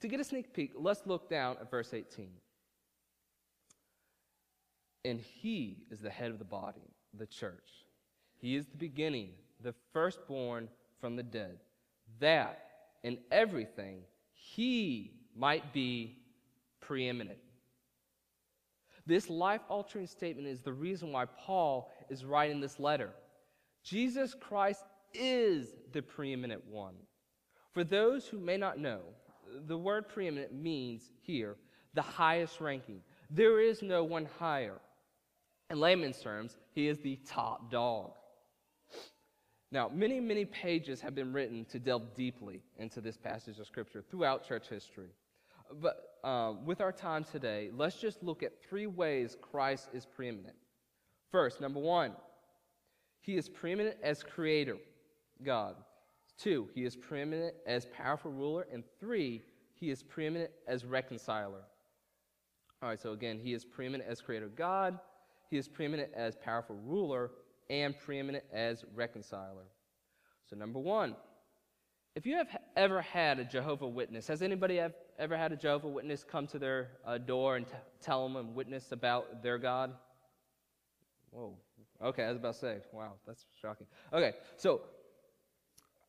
To 0.00 0.08
get 0.08 0.20
a 0.20 0.24
sneak 0.24 0.52
peek, 0.54 0.72
let's 0.74 1.06
look 1.06 1.28
down 1.28 1.56
at 1.60 1.70
verse 1.70 1.92
18. 1.92 2.30
And 5.04 5.20
he 5.20 5.78
is 5.90 6.00
the 6.00 6.10
head 6.10 6.30
of 6.30 6.38
the 6.38 6.44
body, 6.44 6.94
the 7.16 7.26
church. 7.26 7.84
He 8.38 8.56
is 8.56 8.66
the 8.66 8.76
beginning, 8.76 9.30
the 9.62 9.74
firstborn 9.92 10.68
from 11.00 11.16
the 11.16 11.22
dead, 11.22 11.58
that 12.20 12.64
in 13.02 13.18
everything 13.30 14.02
he 14.38 15.10
might 15.34 15.72
be 15.72 16.16
preeminent. 16.80 17.38
This 19.04 19.28
life 19.28 19.62
altering 19.68 20.06
statement 20.06 20.46
is 20.46 20.60
the 20.60 20.72
reason 20.72 21.12
why 21.12 21.24
Paul 21.24 21.90
is 22.08 22.24
writing 22.24 22.60
this 22.60 22.78
letter. 22.78 23.10
Jesus 23.82 24.34
Christ 24.38 24.84
is 25.12 25.74
the 25.92 26.02
preeminent 26.02 26.64
one. 26.66 26.94
For 27.72 27.82
those 27.84 28.26
who 28.26 28.38
may 28.38 28.56
not 28.56 28.78
know, 28.78 29.00
the 29.66 29.78
word 29.78 30.08
preeminent 30.08 30.52
means 30.52 31.10
here 31.22 31.56
the 31.94 32.02
highest 32.02 32.60
ranking. 32.60 33.00
There 33.30 33.60
is 33.60 33.82
no 33.82 34.04
one 34.04 34.28
higher. 34.38 34.78
In 35.70 35.80
layman's 35.80 36.20
terms, 36.20 36.56
he 36.74 36.86
is 36.86 36.98
the 36.98 37.16
top 37.26 37.70
dog. 37.70 38.12
Now, 39.70 39.90
many, 39.92 40.18
many 40.18 40.44
pages 40.46 41.00
have 41.02 41.14
been 41.14 41.32
written 41.32 41.66
to 41.66 41.78
delve 41.78 42.14
deeply 42.14 42.62
into 42.78 43.00
this 43.00 43.16
passage 43.16 43.58
of 43.58 43.66
Scripture 43.66 44.02
throughout 44.10 44.46
church 44.46 44.68
history. 44.68 45.10
But 45.80 46.14
um, 46.24 46.64
with 46.64 46.80
our 46.80 46.92
time 46.92 47.24
today, 47.24 47.70
let's 47.74 48.00
just 48.00 48.22
look 48.22 48.42
at 48.42 48.52
three 48.68 48.86
ways 48.86 49.36
Christ 49.40 49.90
is 49.92 50.06
preeminent. 50.06 50.56
First, 51.30 51.60
number 51.60 51.80
one, 51.80 52.12
he 53.20 53.36
is 53.36 53.48
preeminent 53.48 53.96
as 54.02 54.22
creator, 54.22 54.78
God. 55.42 55.76
Two, 56.38 56.68
he 56.74 56.84
is 56.84 56.96
preeminent 56.96 57.54
as 57.66 57.84
powerful 57.86 58.30
ruler. 58.30 58.66
And 58.72 58.84
three, 58.98 59.42
he 59.74 59.90
is 59.90 60.02
preeminent 60.02 60.50
as 60.66 60.84
reconciler. 60.86 61.64
All 62.82 62.88
right, 62.88 62.98
so 62.98 63.12
again, 63.12 63.38
he 63.38 63.52
is 63.52 63.64
preeminent 63.64 64.08
as 64.08 64.22
creator 64.22 64.48
God, 64.48 64.98
he 65.50 65.58
is 65.58 65.68
preeminent 65.68 66.10
as 66.14 66.36
powerful 66.36 66.76
ruler, 66.84 67.30
and 67.70 67.98
preeminent 67.98 68.44
as 68.52 68.84
reconciler. 68.94 69.66
So, 70.48 70.56
number 70.56 70.78
one, 70.78 71.14
if 72.14 72.26
you 72.26 72.36
have 72.36 72.48
ever 72.76 73.00
had 73.00 73.38
a 73.38 73.44
Jehovah 73.44 73.86
Witness, 73.86 74.26
has 74.28 74.42
anybody 74.42 74.80
ever 75.18 75.36
had 75.36 75.52
a 75.52 75.56
Jehovah 75.56 75.88
Witness 75.88 76.24
come 76.24 76.46
to 76.48 76.58
their 76.58 76.88
uh, 77.06 77.18
door 77.18 77.56
and 77.56 77.66
t- 77.66 77.74
tell 78.00 78.26
them 78.26 78.36
and 78.36 78.54
witness 78.54 78.92
about 78.92 79.42
their 79.42 79.58
God? 79.58 79.92
Whoa. 81.30 81.54
Okay, 82.02 82.24
I 82.24 82.28
was 82.28 82.36
about 82.38 82.54
to 82.54 82.58
say, 82.58 82.76
wow, 82.92 83.12
that's 83.26 83.44
shocking. 83.60 83.86
Okay, 84.12 84.32
so 84.56 84.80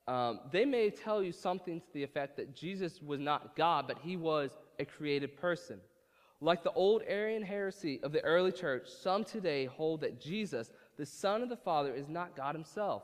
um, 0.07 0.39
they 0.51 0.65
may 0.65 0.89
tell 0.89 1.21
you 1.21 1.31
something 1.31 1.79
to 1.79 1.93
the 1.93 2.03
effect 2.03 2.37
that 2.37 2.55
Jesus 2.55 3.01
was 3.01 3.19
not 3.19 3.55
God, 3.55 3.85
but 3.87 3.99
he 4.01 4.17
was 4.17 4.57
a 4.79 4.85
created 4.85 5.37
person. 5.37 5.79
Like 6.41 6.63
the 6.63 6.71
old 6.71 7.03
Arian 7.07 7.43
heresy 7.43 7.99
of 8.01 8.13
the 8.13 8.21
early 8.21 8.51
church, 8.51 8.87
some 8.87 9.23
today 9.23 9.65
hold 9.65 10.01
that 10.01 10.21
Jesus 10.21 10.71
the 10.99 11.05
Son 11.05 11.41
of 11.41 11.47
the 11.47 11.55
Father 11.55 11.93
is 11.95 12.09
not 12.09 12.35
God 12.35 12.53
himself. 12.53 13.03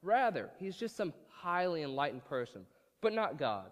Rather, 0.00 0.48
he's 0.60 0.76
just 0.76 0.96
some 0.96 1.12
highly 1.28 1.82
enlightened 1.82 2.24
person, 2.24 2.62
but 3.00 3.12
not 3.12 3.36
God. 3.36 3.66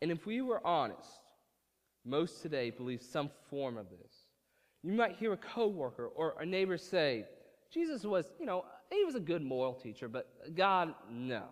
And 0.00 0.12
if 0.12 0.24
we 0.24 0.40
were 0.40 0.64
honest, 0.64 1.32
most 2.04 2.42
today 2.42 2.70
believe 2.70 3.02
some 3.02 3.28
form 3.50 3.76
of 3.76 3.90
this. 3.90 4.12
You 4.84 4.92
might 4.92 5.16
hear 5.16 5.32
a 5.32 5.36
coworker 5.36 6.06
or 6.06 6.36
a 6.40 6.46
neighbor 6.46 6.78
say, 6.78 7.24
Jesus 7.74 8.04
was, 8.04 8.30
you 8.38 8.46
know, 8.46 8.64
he 8.88 9.04
was 9.04 9.16
a 9.16 9.20
good 9.20 9.42
moral 9.42 9.74
teacher, 9.74 10.08
but 10.08 10.54
God, 10.54 10.94
no. 11.10 11.42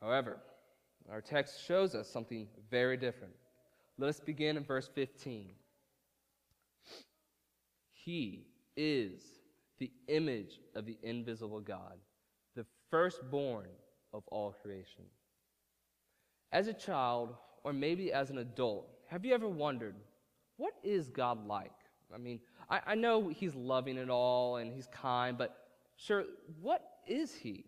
However, 0.00 0.38
our 1.10 1.20
text 1.20 1.66
shows 1.66 1.96
us 1.96 2.08
something 2.08 2.46
very 2.70 2.96
different. 2.96 3.34
Let 3.98 4.10
us 4.10 4.20
begin 4.20 4.56
in 4.56 4.62
verse 4.62 4.88
15. 4.94 5.50
He 7.92 8.46
is 8.76 9.20
the 9.82 9.90
image 10.06 10.60
of 10.76 10.86
the 10.86 10.96
invisible 11.02 11.58
God, 11.58 11.98
the 12.54 12.64
firstborn 12.88 13.66
of 14.12 14.22
all 14.28 14.54
creation. 14.62 15.02
As 16.52 16.68
a 16.68 16.72
child, 16.72 17.34
or 17.64 17.72
maybe 17.72 18.12
as 18.12 18.30
an 18.30 18.38
adult, 18.38 18.86
have 19.08 19.24
you 19.24 19.34
ever 19.34 19.48
wondered, 19.48 19.96
what 20.56 20.74
is 20.84 21.08
God 21.08 21.48
like? 21.48 21.72
I 22.14 22.18
mean, 22.18 22.38
I, 22.70 22.80
I 22.86 22.94
know 22.94 23.26
He's 23.26 23.56
loving 23.56 23.96
it 23.96 24.08
all 24.08 24.58
and 24.58 24.72
He's 24.72 24.86
kind, 24.86 25.36
but 25.36 25.56
sure, 25.96 26.26
what 26.60 26.82
is 27.08 27.34
He? 27.34 27.64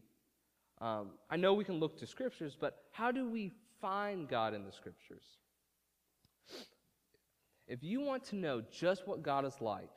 Um, 0.80 1.14
I 1.28 1.36
know 1.36 1.52
we 1.54 1.64
can 1.64 1.80
look 1.80 1.98
to 1.98 2.06
scriptures, 2.06 2.56
but 2.60 2.84
how 2.92 3.10
do 3.10 3.28
we 3.28 3.50
find 3.80 4.28
God 4.28 4.54
in 4.54 4.64
the 4.64 4.70
scriptures? 4.70 5.24
If 7.66 7.82
you 7.82 8.02
want 8.02 8.22
to 8.26 8.36
know 8.36 8.62
just 8.70 9.08
what 9.08 9.24
God 9.24 9.44
is 9.44 9.60
like, 9.60 9.90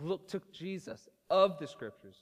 look 0.00 0.28
to 0.28 0.40
Jesus 0.52 1.08
of 1.28 1.58
the 1.58 1.66
scriptures. 1.66 2.16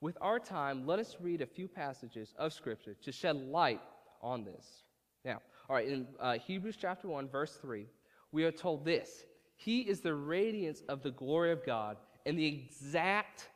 With 0.00 0.18
our 0.20 0.38
time, 0.38 0.86
let 0.86 0.98
us 0.98 1.16
read 1.20 1.42
a 1.42 1.46
few 1.46 1.68
passages 1.68 2.34
of 2.38 2.52
scripture 2.52 2.94
to 3.02 3.12
shed 3.12 3.36
light 3.36 3.80
on 4.20 4.44
this. 4.44 4.84
Now, 5.24 5.40
all 5.68 5.76
right, 5.76 5.88
in 5.88 6.06
uh, 6.18 6.38
Hebrews 6.38 6.76
chapter 6.80 7.08
1, 7.08 7.28
verse 7.28 7.58
3, 7.62 7.86
we 8.32 8.44
are 8.44 8.50
told 8.50 8.84
this 8.84 9.24
He 9.56 9.82
is 9.82 10.00
the 10.00 10.14
radiance 10.14 10.82
of 10.88 11.02
the 11.02 11.12
glory 11.12 11.52
of 11.52 11.64
God 11.64 11.98
and 12.26 12.38
the 12.38 12.46
exact 12.46 13.48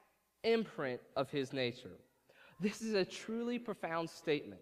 imprint 0.44 1.00
of 1.16 1.30
his 1.30 1.52
nature. 1.52 1.98
This 2.60 2.80
is 2.80 2.94
a 2.94 3.04
truly 3.04 3.58
profound 3.58 4.08
statement. 4.08 4.60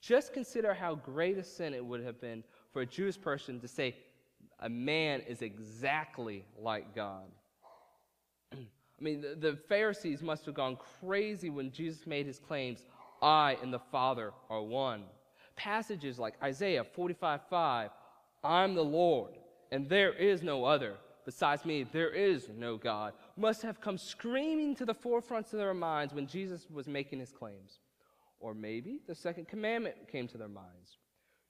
Just 0.00 0.32
consider 0.32 0.74
how 0.74 0.96
great 0.96 1.38
a 1.38 1.44
sin 1.44 1.74
it 1.74 1.84
would 1.84 2.02
have 2.02 2.20
been 2.20 2.42
for 2.72 2.82
a 2.82 2.86
Jewish 2.86 3.20
person 3.20 3.60
to 3.60 3.68
say, 3.68 3.96
a 4.60 4.68
man 4.68 5.20
is 5.20 5.42
exactly 5.42 6.44
like 6.58 6.94
God. 6.94 7.24
I 8.56 9.02
mean, 9.02 9.20
the, 9.20 9.34
the, 9.34 9.56
Pharisees 9.68 10.22
must 10.22 10.46
have 10.46 10.54
gone 10.54 10.76
crazy 11.00 11.50
when 11.50 11.70
Jesus 11.72 12.06
made 12.06 12.26
his 12.26 12.38
claims, 12.38 12.84
I 13.20 13.58
and 13.62 13.72
the 13.72 13.78
Father 13.78 14.32
are 14.48 14.62
one. 14.62 15.04
Passages 15.56 16.18
like 16.18 16.34
Isaiah 16.42 16.84
45 16.84 17.40
5, 17.48 17.90
I'm 18.42 18.74
the 18.74 18.84
Lord, 18.84 19.32
and 19.72 19.88
there 19.88 20.12
is 20.12 20.42
no 20.42 20.64
other. 20.64 20.94
Besides 21.24 21.64
me, 21.64 21.86
there 21.90 22.10
is 22.10 22.48
no 22.54 22.76
God, 22.76 23.14
must 23.36 23.62
have 23.62 23.80
come 23.80 23.96
screaming 23.96 24.74
to 24.76 24.84
the 24.84 24.94
forefronts 24.94 25.52
of 25.52 25.58
their 25.58 25.72
minds 25.72 26.12
when 26.12 26.26
Jesus 26.26 26.66
was 26.70 26.86
making 26.86 27.20
his 27.20 27.32
claims. 27.32 27.78
Or 28.40 28.52
maybe 28.52 29.00
the 29.06 29.14
second 29.14 29.48
commandment 29.48 29.96
came 30.10 30.28
to 30.28 30.36
their 30.36 30.48
minds 30.48 30.98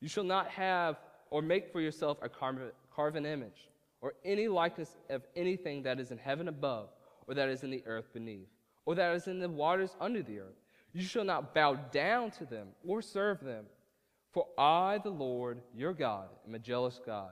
You 0.01 0.09
shall 0.09 0.25
not 0.25 0.49
have 0.49 0.97
or 1.31 1.43
make 1.43 1.73
for 1.73 1.81
yourself 1.81 2.19
a 2.23 2.29
carven 2.29 3.27
image, 3.27 3.69
or 4.05 4.13
any 4.23 4.49
likeness 4.49 4.99
of 5.09 5.23
anything 5.35 5.83
that 5.83 5.99
is 5.99 6.11
in 6.11 6.19
heaven 6.19 6.47
above, 6.49 6.91
or 7.27 7.33
that 7.33 7.49
is 7.49 7.63
in 7.63 7.71
the 7.71 7.83
earth 7.87 8.13
beneath, 8.13 8.51
or 8.85 8.95
that 8.95 9.15
is 9.15 9.29
in 9.29 9.41
the 9.41 9.49
waters 9.49 9.97
under 9.99 10.23
the 10.23 10.41
earth. 10.41 10.61
You 10.93 11.03
shall 11.03 11.25
not 11.25 11.55
bow 11.55 11.77
down 11.91 12.31
to 12.33 12.45
them 12.45 12.69
or 12.87 13.01
serve 13.01 13.41
them. 13.41 13.65
For 14.31 14.47
I, 14.59 14.99
the 15.03 15.09
Lord, 15.09 15.63
your 15.75 15.95
God, 15.95 16.29
am 16.47 16.55
a 16.55 16.59
jealous 16.59 17.01
God. 17.05 17.31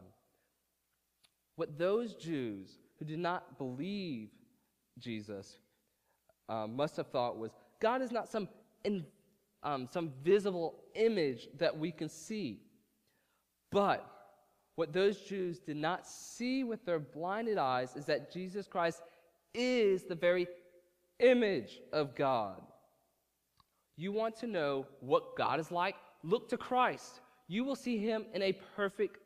What 1.57 1.77
those 1.77 2.15
Jews 2.15 2.79
who 2.99 3.05
did 3.05 3.19
not 3.19 3.59
believe 3.59 4.31
Jesus 4.99 5.59
uh, 6.49 6.67
must 6.67 6.97
have 6.97 7.09
thought 7.09 7.37
was 7.37 7.51
God 7.81 8.01
is 8.01 8.11
not 8.11 8.31
some, 8.31 8.49
in, 8.83 9.05
um, 9.63 9.87
some 9.91 10.11
visible 10.25 10.85
image 10.95 11.49
that 11.59 11.79
we 11.79 11.93
can 11.93 12.09
see. 12.09 12.63
But 13.71 14.09
what 14.75 14.93
those 14.93 15.21
Jews 15.21 15.59
did 15.59 15.77
not 15.77 16.07
see 16.07 16.65
with 16.65 16.85
their 16.85 16.99
blinded 16.99 17.59
eyes 17.59 17.95
is 17.97 18.07
that 18.07 18.33
Jesus 18.33 18.67
Christ 18.67 19.03
is 19.55 20.05
the 20.05 20.15
very 20.15 20.47
image 21.21 21.81
of 21.93 22.15
God. 22.15 22.61
You 23.97 24.13
want 24.13 24.37
to 24.39 24.47
know 24.47 24.87
what 25.01 25.37
God 25.37 25.61
is 25.61 25.71
like? 25.71 25.97
Look 26.23 26.49
to 26.49 26.57
Christ. 26.57 27.21
You 27.49 27.65
will 27.65 27.77
see 27.77 27.99
him 27.99 28.25
in 28.33 28.43
a 28.43 28.59
perfect 28.75 29.19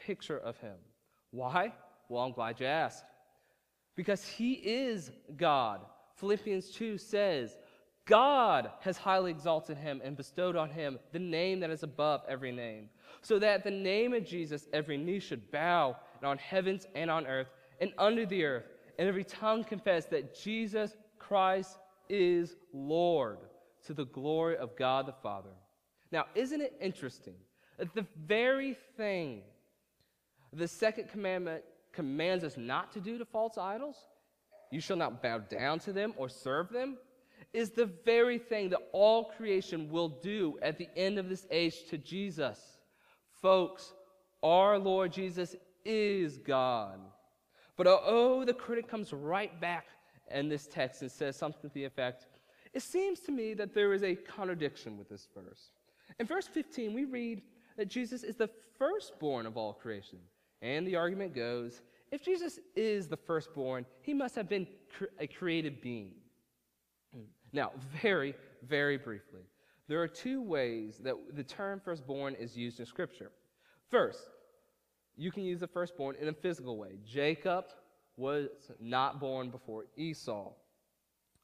picture 0.00 0.38
of 0.38 0.56
him. 0.58 0.76
Why? 1.30 1.72
Well, 2.08 2.24
I'm 2.24 2.32
glad 2.32 2.60
you 2.60 2.66
asked. 2.66 3.04
Because 3.96 4.26
he 4.26 4.54
is 4.54 5.10
God. 5.36 5.80
Philippians 6.16 6.70
2 6.70 6.96
says, 6.96 7.56
God 8.06 8.70
has 8.80 8.98
highly 8.98 9.30
exalted 9.30 9.78
him 9.78 10.00
and 10.04 10.16
bestowed 10.16 10.56
on 10.56 10.70
him 10.70 10.98
the 11.12 11.18
name 11.18 11.60
that 11.60 11.70
is 11.70 11.82
above 11.82 12.22
every 12.28 12.52
name, 12.52 12.90
so 13.22 13.38
that 13.38 13.64
the 13.64 13.70
name 13.70 14.12
of 14.12 14.26
Jesus 14.26 14.68
every 14.72 14.98
knee 14.98 15.20
should 15.20 15.50
bow, 15.50 15.96
and 16.20 16.28
on 16.28 16.38
heavens 16.38 16.86
and 16.94 17.10
on 17.10 17.26
earth 17.26 17.48
and 17.80 17.92
under 17.98 18.26
the 18.26 18.44
earth, 18.44 18.66
and 18.98 19.08
every 19.08 19.24
tongue 19.24 19.64
confess 19.64 20.06
that 20.06 20.34
Jesus 20.38 20.96
Christ 21.18 21.78
is 22.08 22.56
Lord, 22.72 23.38
to 23.86 23.94
the 23.94 24.06
glory 24.06 24.56
of 24.56 24.76
God 24.76 25.06
the 25.06 25.12
Father. 25.12 25.50
Now, 26.12 26.26
isn't 26.34 26.60
it 26.60 26.76
interesting 26.80 27.34
that 27.78 27.94
the 27.94 28.06
very 28.26 28.76
thing 28.96 29.42
the 30.52 30.68
second 30.68 31.08
commandment 31.08 31.64
commands 31.92 32.44
us 32.44 32.56
not 32.56 32.92
to 32.92 33.00
do 33.00 33.18
to 33.18 33.24
false 33.24 33.58
idols, 33.58 33.96
you 34.70 34.80
shall 34.80 34.96
not 34.96 35.22
bow 35.22 35.38
down 35.38 35.78
to 35.80 35.92
them 35.92 36.14
or 36.16 36.28
serve 36.28 36.70
them, 36.70 36.98
is 37.54 37.70
the 37.70 37.86
very 37.86 38.38
thing 38.38 38.68
that 38.70 38.80
all 38.92 39.24
creation 39.36 39.90
will 39.90 40.08
do 40.08 40.58
at 40.60 40.76
the 40.76 40.88
end 40.96 41.18
of 41.18 41.28
this 41.28 41.46
age 41.50 41.86
to 41.88 41.96
Jesus. 41.96 42.58
Folks, 43.40 43.94
our 44.42 44.78
Lord 44.78 45.12
Jesus 45.12 45.56
is 45.84 46.38
God. 46.38 46.98
But 47.76 47.86
uh, 47.86 47.98
oh, 48.04 48.44
the 48.44 48.52
critic 48.52 48.88
comes 48.88 49.12
right 49.12 49.58
back 49.60 49.86
in 50.30 50.48
this 50.48 50.66
text 50.66 51.02
and 51.02 51.10
says 51.10 51.36
something 51.36 51.70
to 51.70 51.74
the 51.74 51.84
effect 51.84 52.26
it 52.74 52.82
seems 52.82 53.20
to 53.20 53.32
me 53.32 53.54
that 53.54 53.72
there 53.72 53.92
is 53.94 54.02
a 54.02 54.16
contradiction 54.16 54.98
with 54.98 55.08
this 55.08 55.28
verse. 55.32 55.70
In 56.18 56.26
verse 56.26 56.48
15, 56.48 56.92
we 56.92 57.04
read 57.04 57.40
that 57.76 57.88
Jesus 57.88 58.24
is 58.24 58.34
the 58.34 58.50
firstborn 58.76 59.46
of 59.46 59.56
all 59.56 59.72
creation. 59.72 60.18
And 60.60 60.86
the 60.86 60.96
argument 60.96 61.34
goes 61.34 61.80
if 62.10 62.22
Jesus 62.22 62.58
is 62.76 63.08
the 63.08 63.16
firstborn, 63.16 63.86
he 64.02 64.12
must 64.12 64.34
have 64.34 64.48
been 64.48 64.66
a 65.18 65.26
created 65.26 65.80
being. 65.80 66.12
Now, 67.54 67.70
very, 68.02 68.34
very 68.68 68.98
briefly, 68.98 69.42
there 69.88 70.02
are 70.02 70.08
two 70.08 70.42
ways 70.42 70.98
that 71.02 71.14
the 71.32 71.44
term 71.44 71.80
firstborn 71.82 72.34
is 72.34 72.56
used 72.56 72.80
in 72.80 72.86
Scripture. 72.86 73.30
First, 73.90 74.28
you 75.16 75.30
can 75.30 75.44
use 75.44 75.60
the 75.60 75.68
firstborn 75.68 76.16
in 76.20 76.28
a 76.28 76.32
physical 76.32 76.76
way. 76.76 76.98
Jacob 77.06 77.66
was 78.16 78.48
not 78.80 79.20
born 79.20 79.50
before 79.50 79.84
Esau. 79.96 80.50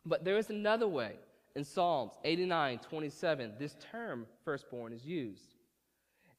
But 0.04 0.24
there 0.24 0.36
is 0.36 0.50
another 0.50 0.88
way. 0.88 1.14
In 1.56 1.64
Psalms 1.64 2.12
89 2.24 2.78
27, 2.78 3.54
this 3.58 3.76
term 3.90 4.26
firstborn 4.44 4.92
is 4.92 5.04
used. 5.04 5.54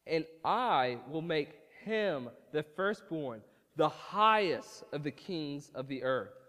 And 0.07 0.25
I 0.43 0.97
will 1.09 1.21
make 1.21 1.49
him 1.83 2.29
the 2.51 2.63
firstborn 2.63 3.41
the 3.75 3.89
highest 3.89 4.83
of 4.91 5.03
the 5.03 5.11
kings 5.11 5.71
of 5.75 5.87
the 5.87 6.03
earth. 6.03 6.40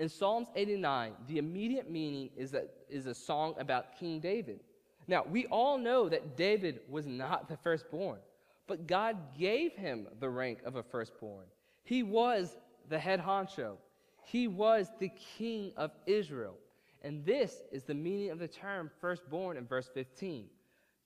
In 0.00 0.08
Psalms 0.08 0.48
89, 0.56 1.12
the 1.28 1.36
immediate 1.36 1.90
meaning 1.90 2.30
is 2.34 2.50
that 2.52 2.70
is 2.88 3.04
a 3.04 3.14
song 3.14 3.54
about 3.58 3.98
King 3.98 4.18
David. 4.18 4.60
Now, 5.06 5.24
we 5.28 5.44
all 5.48 5.76
know 5.76 6.08
that 6.08 6.38
David 6.38 6.80
was 6.88 7.06
not 7.06 7.50
the 7.50 7.58
firstborn, 7.58 8.18
but 8.66 8.86
God 8.86 9.18
gave 9.38 9.74
him 9.74 10.06
the 10.18 10.30
rank 10.30 10.60
of 10.64 10.76
a 10.76 10.82
firstborn. 10.82 11.44
He 11.84 12.02
was 12.02 12.56
the 12.88 12.98
head 12.98 13.20
honcho. 13.20 13.76
He 14.24 14.48
was 14.48 14.88
the 15.00 15.10
king 15.36 15.72
of 15.76 15.90
Israel. 16.06 16.54
And 17.02 17.22
this 17.22 17.56
is 17.70 17.82
the 17.82 17.92
meaning 17.92 18.30
of 18.30 18.38
the 18.38 18.48
term 18.48 18.90
firstborn 19.02 19.58
in 19.58 19.66
verse 19.66 19.90
15. 19.92 20.46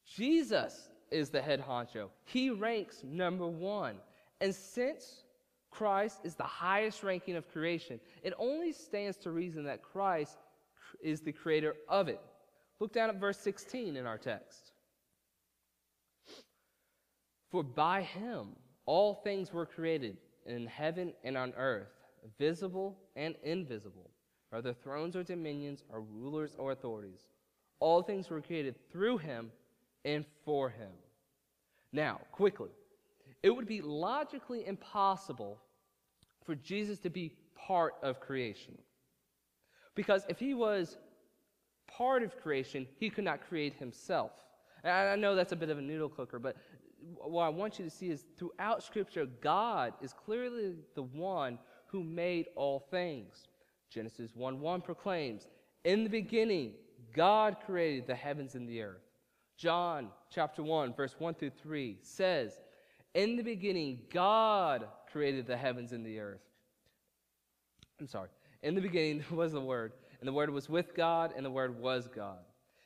Jesus 0.06 0.88
is 1.10 1.30
the 1.30 1.42
head 1.42 1.60
honcho. 1.60 2.10
He 2.26 2.50
ranks 2.50 3.02
number 3.02 3.48
one. 3.48 3.96
And 4.40 4.54
since 4.54 5.23
Christ 5.76 6.20
is 6.24 6.34
the 6.34 6.44
highest 6.44 7.02
ranking 7.02 7.36
of 7.36 7.50
creation, 7.50 8.00
it 8.22 8.32
only 8.38 8.72
stands 8.72 9.16
to 9.18 9.30
reason 9.30 9.64
that 9.64 9.82
Christ 9.82 10.38
is 11.02 11.20
the 11.20 11.32
creator 11.32 11.74
of 11.88 12.08
it. 12.08 12.20
Look 12.80 12.92
down 12.92 13.10
at 13.10 13.20
verse 13.20 13.38
16 13.38 13.96
in 13.96 14.06
our 14.06 14.18
text. 14.18 14.72
For 17.50 17.62
by 17.62 18.02
him 18.02 18.56
all 18.86 19.14
things 19.14 19.52
were 19.52 19.66
created 19.66 20.16
in 20.46 20.66
heaven 20.66 21.12
and 21.22 21.36
on 21.36 21.52
earth, 21.56 21.92
visible 22.38 22.98
and 23.16 23.34
invisible, 23.42 24.10
whether 24.50 24.72
thrones 24.72 25.16
or 25.16 25.22
dominions 25.22 25.84
or 25.88 26.00
rulers 26.00 26.54
or 26.58 26.72
authorities. 26.72 27.28
All 27.80 28.02
things 28.02 28.30
were 28.30 28.40
created 28.40 28.74
through 28.90 29.18
him 29.18 29.50
and 30.04 30.24
for 30.44 30.68
him. 30.70 30.90
Now, 31.92 32.20
quickly, 32.32 32.70
it 33.42 33.54
would 33.54 33.66
be 33.66 33.80
logically 33.80 34.66
impossible 34.66 35.60
for 36.44 36.54
Jesus 36.54 36.98
to 37.00 37.10
be 37.10 37.32
part 37.56 37.94
of 38.02 38.20
creation. 38.20 38.76
Because 39.94 40.24
if 40.28 40.38
he 40.38 40.54
was 40.54 40.98
part 41.86 42.22
of 42.22 42.40
creation, 42.40 42.86
he 42.98 43.10
could 43.10 43.24
not 43.24 43.46
create 43.48 43.74
himself. 43.74 44.32
And 44.82 44.92
I 44.92 45.16
know 45.16 45.34
that's 45.34 45.52
a 45.52 45.56
bit 45.56 45.70
of 45.70 45.78
a 45.78 45.82
noodle 45.82 46.08
cooker, 46.08 46.38
but 46.38 46.56
what 47.18 47.44
I 47.44 47.48
want 47.48 47.78
you 47.78 47.84
to 47.84 47.90
see 47.90 48.10
is 48.10 48.24
throughout 48.36 48.82
Scripture, 48.82 49.26
God 49.26 49.94
is 50.00 50.12
clearly 50.12 50.74
the 50.94 51.02
one 51.02 51.58
who 51.86 52.02
made 52.02 52.46
all 52.56 52.80
things. 52.90 53.46
Genesis 53.90 54.32
1 54.34 54.60
1 54.60 54.80
proclaims, 54.80 55.46
In 55.84 56.02
the 56.02 56.10
beginning, 56.10 56.72
God 57.14 57.56
created 57.64 58.06
the 58.06 58.14
heavens 58.14 58.54
and 58.54 58.68
the 58.68 58.82
earth. 58.82 59.02
John 59.56 60.08
chapter 60.30 60.62
1, 60.62 60.94
verse 60.94 61.14
1 61.18 61.34
through 61.34 61.52
3 61.62 61.98
says, 62.02 62.60
In 63.14 63.36
the 63.36 63.42
beginning, 63.42 64.00
God 64.12 64.86
created 65.14 65.46
the 65.46 65.56
heavens 65.56 65.92
and 65.92 66.04
the 66.04 66.18
earth. 66.18 66.40
I'm 68.00 68.08
sorry. 68.08 68.30
In 68.64 68.74
the 68.74 68.80
beginning 68.80 69.24
was 69.30 69.52
the 69.52 69.60
Word, 69.60 69.92
and 70.18 70.26
the 70.26 70.32
Word 70.32 70.50
was 70.50 70.68
with 70.68 70.92
God, 70.92 71.32
and 71.36 71.46
the 71.46 71.50
Word 71.50 71.80
was 71.80 72.08
God. 72.08 72.40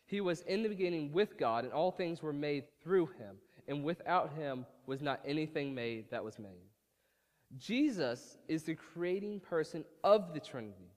He 0.04 0.20
was 0.20 0.42
in 0.42 0.62
the 0.62 0.68
beginning 0.68 1.10
with 1.10 1.38
God, 1.38 1.64
and 1.64 1.72
all 1.72 1.90
things 1.90 2.22
were 2.22 2.34
made 2.34 2.64
through 2.84 3.06
him, 3.06 3.36
and 3.66 3.82
without 3.82 4.34
him 4.34 4.66
was 4.86 5.00
not 5.00 5.20
anything 5.24 5.74
made 5.74 6.10
that 6.10 6.22
was 6.22 6.38
made. 6.38 6.68
Jesus 7.56 8.36
is 8.46 8.62
the 8.64 8.74
creating 8.74 9.40
person 9.40 9.82
of 10.04 10.34
the 10.34 10.40
Trinity 10.40 10.92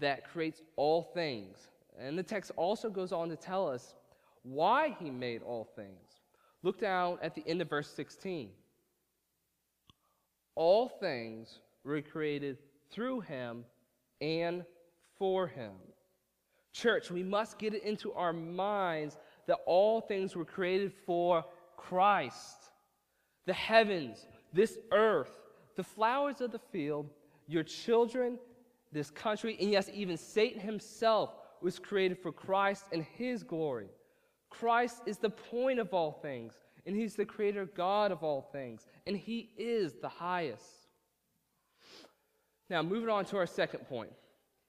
that 0.00 0.30
creates 0.30 0.60
all 0.76 1.02
things. 1.14 1.56
And 1.98 2.18
the 2.18 2.22
text 2.22 2.50
also 2.56 2.90
goes 2.90 3.10
on 3.10 3.30
to 3.30 3.36
tell 3.36 3.70
us 3.70 3.94
why 4.42 4.94
he 5.00 5.08
made 5.08 5.42
all 5.42 5.64
things. 5.74 6.20
Look 6.62 6.78
down 6.78 7.18
at 7.22 7.34
the 7.34 7.42
end 7.46 7.62
of 7.62 7.70
verse 7.70 7.88
16. 7.88 8.50
All 10.54 10.88
things 10.88 11.60
were 11.84 12.00
created 12.02 12.58
through 12.90 13.20
him 13.20 13.64
and 14.20 14.64
for 15.18 15.46
him. 15.46 15.72
Church, 16.72 17.10
we 17.10 17.22
must 17.22 17.58
get 17.58 17.74
it 17.74 17.82
into 17.82 18.12
our 18.12 18.32
minds 18.32 19.18
that 19.46 19.58
all 19.66 20.00
things 20.00 20.34
were 20.34 20.44
created 20.44 20.92
for 21.06 21.44
Christ. 21.76 22.70
The 23.46 23.52
heavens, 23.52 24.26
this 24.52 24.78
earth, 24.92 25.40
the 25.76 25.82
flowers 25.82 26.40
of 26.40 26.52
the 26.52 26.58
field, 26.58 27.10
your 27.46 27.62
children, 27.62 28.38
this 28.92 29.10
country, 29.10 29.56
and 29.60 29.70
yes, 29.70 29.90
even 29.92 30.16
Satan 30.16 30.60
himself 30.60 31.34
was 31.60 31.78
created 31.78 32.18
for 32.18 32.32
Christ 32.32 32.84
and 32.92 33.04
his 33.16 33.42
glory. 33.42 33.88
Christ 34.50 35.02
is 35.06 35.18
the 35.18 35.30
point 35.30 35.78
of 35.78 35.92
all 35.94 36.12
things, 36.12 36.54
and 36.86 36.96
he's 36.96 37.14
the 37.14 37.24
creator 37.24 37.66
God 37.66 38.12
of 38.12 38.22
all 38.22 38.48
things, 38.52 38.86
and 39.06 39.16
he 39.16 39.50
is 39.56 39.94
the 40.00 40.08
highest. 40.08 40.64
Now, 42.68 42.82
moving 42.82 43.08
on 43.08 43.24
to 43.26 43.36
our 43.36 43.46
second 43.46 43.80
point. 43.88 44.10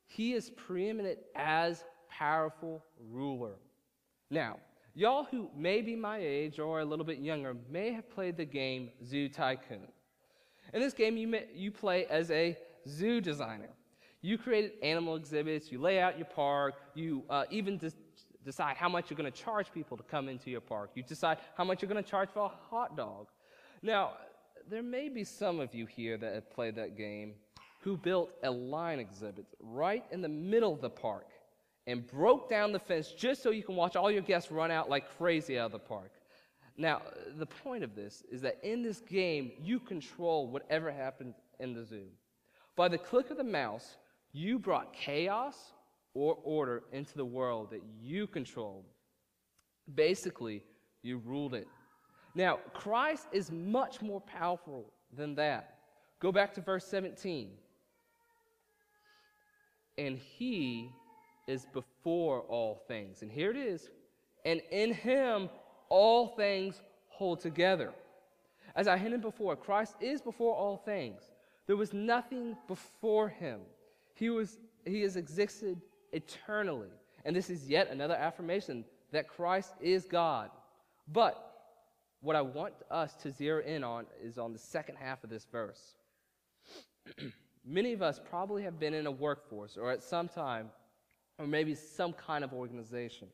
He 0.06 0.34
is 0.34 0.50
preeminent 0.52 1.20
as 1.36 1.84
powerful 2.10 2.84
ruler. 3.10 3.56
Now, 4.30 4.58
y'all 4.94 5.24
who 5.24 5.50
may 5.56 5.82
be 5.82 5.96
my 5.96 6.18
age 6.20 6.60
or 6.60 6.82
a 6.82 6.86
little 6.86 7.06
bit 7.06 7.20
younger 7.20 7.56
may 7.70 7.92
have 7.94 8.10
played 8.10 8.38
the 8.38 8.46
game 8.46 8.92
Zoo 9.04 9.30
Tycoon. 9.30 9.88
In 10.74 10.82
this 10.82 10.94
game, 10.94 11.18
you, 11.18 11.28
may, 11.28 11.46
you 11.54 11.72
play 11.72 12.06
as 12.08 12.30
a 12.32 12.58
zoo 12.88 13.22
designer. 13.22 13.70
You 14.22 14.38
create 14.38 14.76
animal 14.82 15.16
exhibits, 15.16 15.72
you 15.72 15.80
lay 15.80 16.00
out 16.00 16.18
your 16.18 16.28
park, 16.28 16.76
you 16.96 17.24
uh, 17.30 17.44
even 17.50 17.78
de- 17.78 17.92
decide 18.44 18.78
how 18.78 18.90
much 18.90 19.10
you're 19.10 19.18
going 19.18 19.32
to 19.32 19.38
charge 19.38 19.72
people 19.74 19.98
to 19.98 20.04
come 20.04 20.30
into 20.30 20.50
your 20.50 20.62
park. 20.62 20.92
You 20.96 21.04
decide 21.04 21.38
how 21.56 21.64
much 21.64 21.82
you're 21.82 21.90
going 21.90 22.04
to 22.04 22.10
charge 22.10 22.30
for 22.30 22.46
a 22.46 22.52
hot 22.70 22.96
dog. 22.98 23.28
Now, 23.82 24.12
there 24.70 24.84
may 24.84 25.10
be 25.10 25.24
some 25.24 25.60
of 25.60 25.74
you 25.74 25.86
here 25.86 26.18
that 26.18 26.34
have 26.34 26.52
played 26.52 26.76
that 26.76 26.98
game 26.98 27.34
who 27.82 27.98
built 27.98 28.32
a 28.44 28.52
line 28.52 29.00
exhibit 29.00 29.46
right 29.60 30.06
in 30.12 30.22
the 30.22 30.30
middle 30.30 30.74
of 30.74 30.82
the 30.82 30.90
park 30.90 31.28
and 31.86 32.08
broke 32.08 32.50
down 32.50 32.72
the 32.72 32.80
fence 32.80 33.12
just 33.12 33.44
so 33.44 33.50
you 33.50 33.64
can 33.64 33.76
watch 33.76 33.96
all 33.96 34.10
your 34.10 34.22
guests 34.22 34.52
run 34.52 34.72
out 34.72 34.90
like 34.90 35.18
crazy 35.18 35.60
out 35.60 35.66
of 35.66 35.72
the 35.74 35.80
park. 35.80 36.12
Now, 36.78 37.02
the 37.38 37.46
point 37.46 37.84
of 37.84 37.96
this 37.96 38.24
is 38.32 38.42
that 38.42 38.58
in 38.64 38.82
this 38.82 39.00
game, 39.00 39.52
you 39.62 39.80
control 39.80 40.48
whatever 40.48 40.92
happens 40.92 41.36
in 41.60 41.74
the 41.74 41.84
zoo. 41.84 42.08
By 42.76 42.88
the 42.88 42.98
click 42.98 43.30
of 43.30 43.38
the 43.38 43.44
mouse, 43.44 43.98
you 44.32 44.58
brought 44.58 44.94
chaos 44.94 45.56
or 46.14 46.38
order 46.44 46.84
into 46.92 47.16
the 47.16 47.26
world 47.26 47.72
that 47.72 47.82
you 48.02 48.28
controlled. 48.28 48.86
Basically, 49.96 50.64
you 51.02 51.18
ruled 51.18 51.54
it. 51.54 51.68
Now, 52.36 52.60
Christ 52.74 53.28
is 53.32 53.52
much 53.52 54.02
more 54.02 54.22
powerful 54.22 54.92
than 55.16 55.36
that. 55.36 55.76
Go 56.20 56.32
back 56.32 56.54
to 56.56 56.62
verse 56.62 56.86
17. 56.86 57.50
And 59.98 60.18
he 60.18 60.90
is 61.48 61.68
before 61.74 62.42
all 62.42 62.82
things. 62.88 63.22
And 63.22 63.32
here 63.32 63.52
it 63.52 63.58
is. 63.58 63.90
And 64.46 64.62
in 64.72 64.94
him 64.94 65.50
all 65.90 66.28
things 66.28 66.82
hold 67.10 67.40
together. 67.40 67.94
As 68.76 68.88
I 68.88 68.98
hinted 68.98 69.22
before, 69.22 69.56
Christ 69.56 69.96
is 70.00 70.22
before 70.22 70.56
all 70.56 70.78
things. 70.78 71.22
There 71.68 71.76
was 71.76 71.94
nothing 71.94 72.58
before 72.68 73.30
him. 73.30 73.60
He 74.16 74.30
was 74.30 74.58
he 74.86 75.02
has 75.02 75.16
existed 75.16 75.80
eternally. 76.14 76.90
And 77.26 77.36
this 77.36 77.50
is 77.50 77.70
yet 77.70 77.90
another 77.90 78.16
affirmation 78.16 78.86
that 79.12 79.28
Christ 79.28 79.74
is 79.82 80.06
God. 80.06 80.50
But 81.08 81.54
what 82.22 82.36
I 82.36 82.42
want 82.42 82.74
us 82.90 83.14
to 83.16 83.32
zero 83.32 83.62
in 83.64 83.84
on 83.84 84.06
is 84.22 84.38
on 84.38 84.54
the 84.54 84.60
second 84.60 84.96
half 84.96 85.24
of 85.24 85.30
this 85.30 85.46
verse. 85.52 85.96
Many 87.66 87.94
of 87.94 88.02
us 88.02 88.20
probably 88.30 88.64
have 88.64 88.80
been 88.80 88.94
in 88.94 89.08
a 89.08 89.12
workforce 89.12 89.78
or 89.78 89.92
at 89.92 90.02
some 90.02 90.28
time 90.28 90.70
or 91.38 91.48
maybe 91.48 91.76
some 91.76 92.14
kind 92.14 92.44
of 92.44 92.54
organization. 92.54 93.28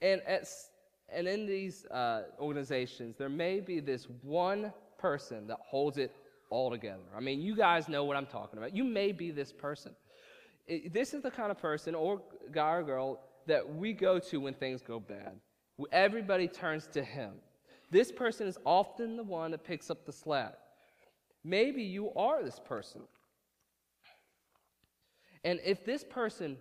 And, 0.00 0.20
at, 0.26 0.46
and 1.12 1.26
in 1.26 1.46
these 1.46 1.86
uh, 1.86 2.24
organizations, 2.38 3.16
there 3.16 3.28
may 3.28 3.60
be 3.60 3.80
this 3.80 4.06
one 4.22 4.72
person 4.98 5.46
that 5.48 5.58
holds 5.62 5.98
it 5.98 6.14
all 6.50 6.70
together. 6.70 7.02
I 7.16 7.20
mean, 7.20 7.40
you 7.40 7.56
guys 7.56 7.88
know 7.88 8.04
what 8.04 8.16
I'm 8.16 8.26
talking 8.26 8.58
about. 8.58 8.74
You 8.74 8.84
may 8.84 9.12
be 9.12 9.30
this 9.30 9.52
person. 9.52 9.92
This 10.68 11.14
is 11.14 11.22
the 11.22 11.30
kind 11.30 11.50
of 11.50 11.58
person, 11.58 11.94
or 11.94 12.20
guy 12.50 12.74
or 12.74 12.82
girl, 12.82 13.20
that 13.46 13.76
we 13.76 13.92
go 13.92 14.18
to 14.18 14.40
when 14.40 14.54
things 14.54 14.82
go 14.82 14.98
bad. 14.98 15.38
Everybody 15.92 16.48
turns 16.48 16.86
to 16.88 17.02
him. 17.02 17.34
This 17.90 18.10
person 18.10 18.48
is 18.48 18.58
often 18.64 19.16
the 19.16 19.22
one 19.22 19.52
that 19.52 19.62
picks 19.62 19.90
up 19.90 20.04
the 20.04 20.12
slack. 20.12 20.54
Maybe 21.44 21.82
you 21.82 22.12
are 22.14 22.42
this 22.42 22.58
person. 22.58 23.02
And 25.44 25.60
if 25.64 25.84
this 25.84 26.02
person 26.02 26.56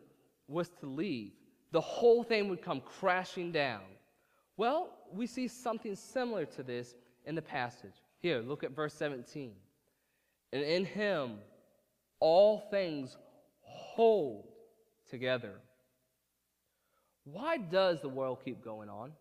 was 0.47 0.69
to 0.81 0.85
leave, 0.85 1.31
the 1.71 1.81
whole 1.81 2.23
thing 2.23 2.49
would 2.49 2.61
come 2.61 2.81
crashing 2.81 3.51
down. 3.51 3.81
Well, 4.57 4.93
we 5.11 5.25
see 5.25 5.47
something 5.47 5.95
similar 5.95 6.45
to 6.45 6.61
this 6.61 6.93
in 7.25 7.33
the 7.33 7.41
passage. 7.41 7.95
Here, 8.19 8.41
look 8.41 8.63
at 8.63 8.75
verse 8.75 8.93
17. 8.93 9.53
And 10.53 10.63
in 10.63 10.85
him, 10.85 11.39
all 12.19 12.59
things 12.69 13.17
hold 13.95 14.47
together. 15.09 15.53
Why 17.23 17.57
does 17.57 18.01
the 18.01 18.09
world 18.09 18.39
keep 18.43 18.63
going 18.63 18.89
on? 18.89 19.13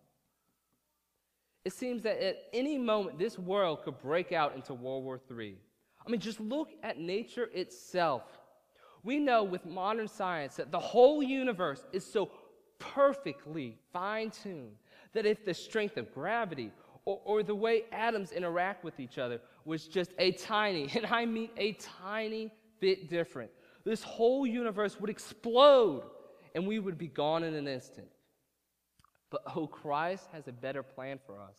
It 1.63 1.71
seems 1.71 2.03
that 2.03 2.21
at 2.21 2.37
any 2.53 2.77
moment, 2.77 3.17
this 3.17 3.39
world 3.39 3.83
could 3.83 3.99
break 3.99 4.33
out 4.33 4.53
into 4.53 4.73
World 4.73 5.03
War 5.05 5.19
III. 5.31 5.55
I 6.05 6.11
mean, 6.11 6.19
just 6.19 6.39
look 6.39 6.69
at 6.83 6.99
nature 6.99 7.49
itself. 7.53 8.23
We 9.01 9.17
know 9.17 9.43
with 9.43 9.65
modern 9.65 10.09
science 10.09 10.57
that 10.57 10.71
the 10.71 10.79
whole 10.79 11.23
universe 11.23 11.83
is 11.93 12.05
so 12.05 12.29
perfectly 12.77 13.77
fine 13.93 14.29
tuned 14.29 14.75
that 15.13 15.25
if 15.25 15.45
the 15.45 15.53
strength 15.53 15.95
of 15.95 16.13
gravity 16.13 16.71
or, 17.05 17.21
or, 17.23 17.43
the 17.43 17.55
way 17.55 17.83
atoms 17.91 18.31
interact 18.31 18.83
with 18.83 18.99
each 18.99 19.19
other 19.19 19.39
was 19.63 19.87
just 19.87 20.11
a 20.17 20.31
tiny, 20.31 20.89
and 20.95 21.05
I 21.05 21.25
mean 21.25 21.49
a 21.55 21.73
tiny 21.73 22.51
bit 22.79 23.09
different, 23.09 23.51
this 23.85 24.01
whole 24.03 24.45
universe 24.45 24.99
would 24.99 25.09
explode 25.09 26.03
and 26.55 26.65
we 26.65 26.79
would 26.79 26.97
be 26.97 27.07
gone 27.07 27.43
in 27.43 27.53
an 27.53 27.67
instant. 27.67 28.07
But 29.29 29.43
oh, 29.55 29.67
Christ 29.67 30.27
has 30.33 30.47
a 30.47 30.51
better 30.51 30.81
plan 30.83 31.19
for 31.25 31.39
us. 31.39 31.55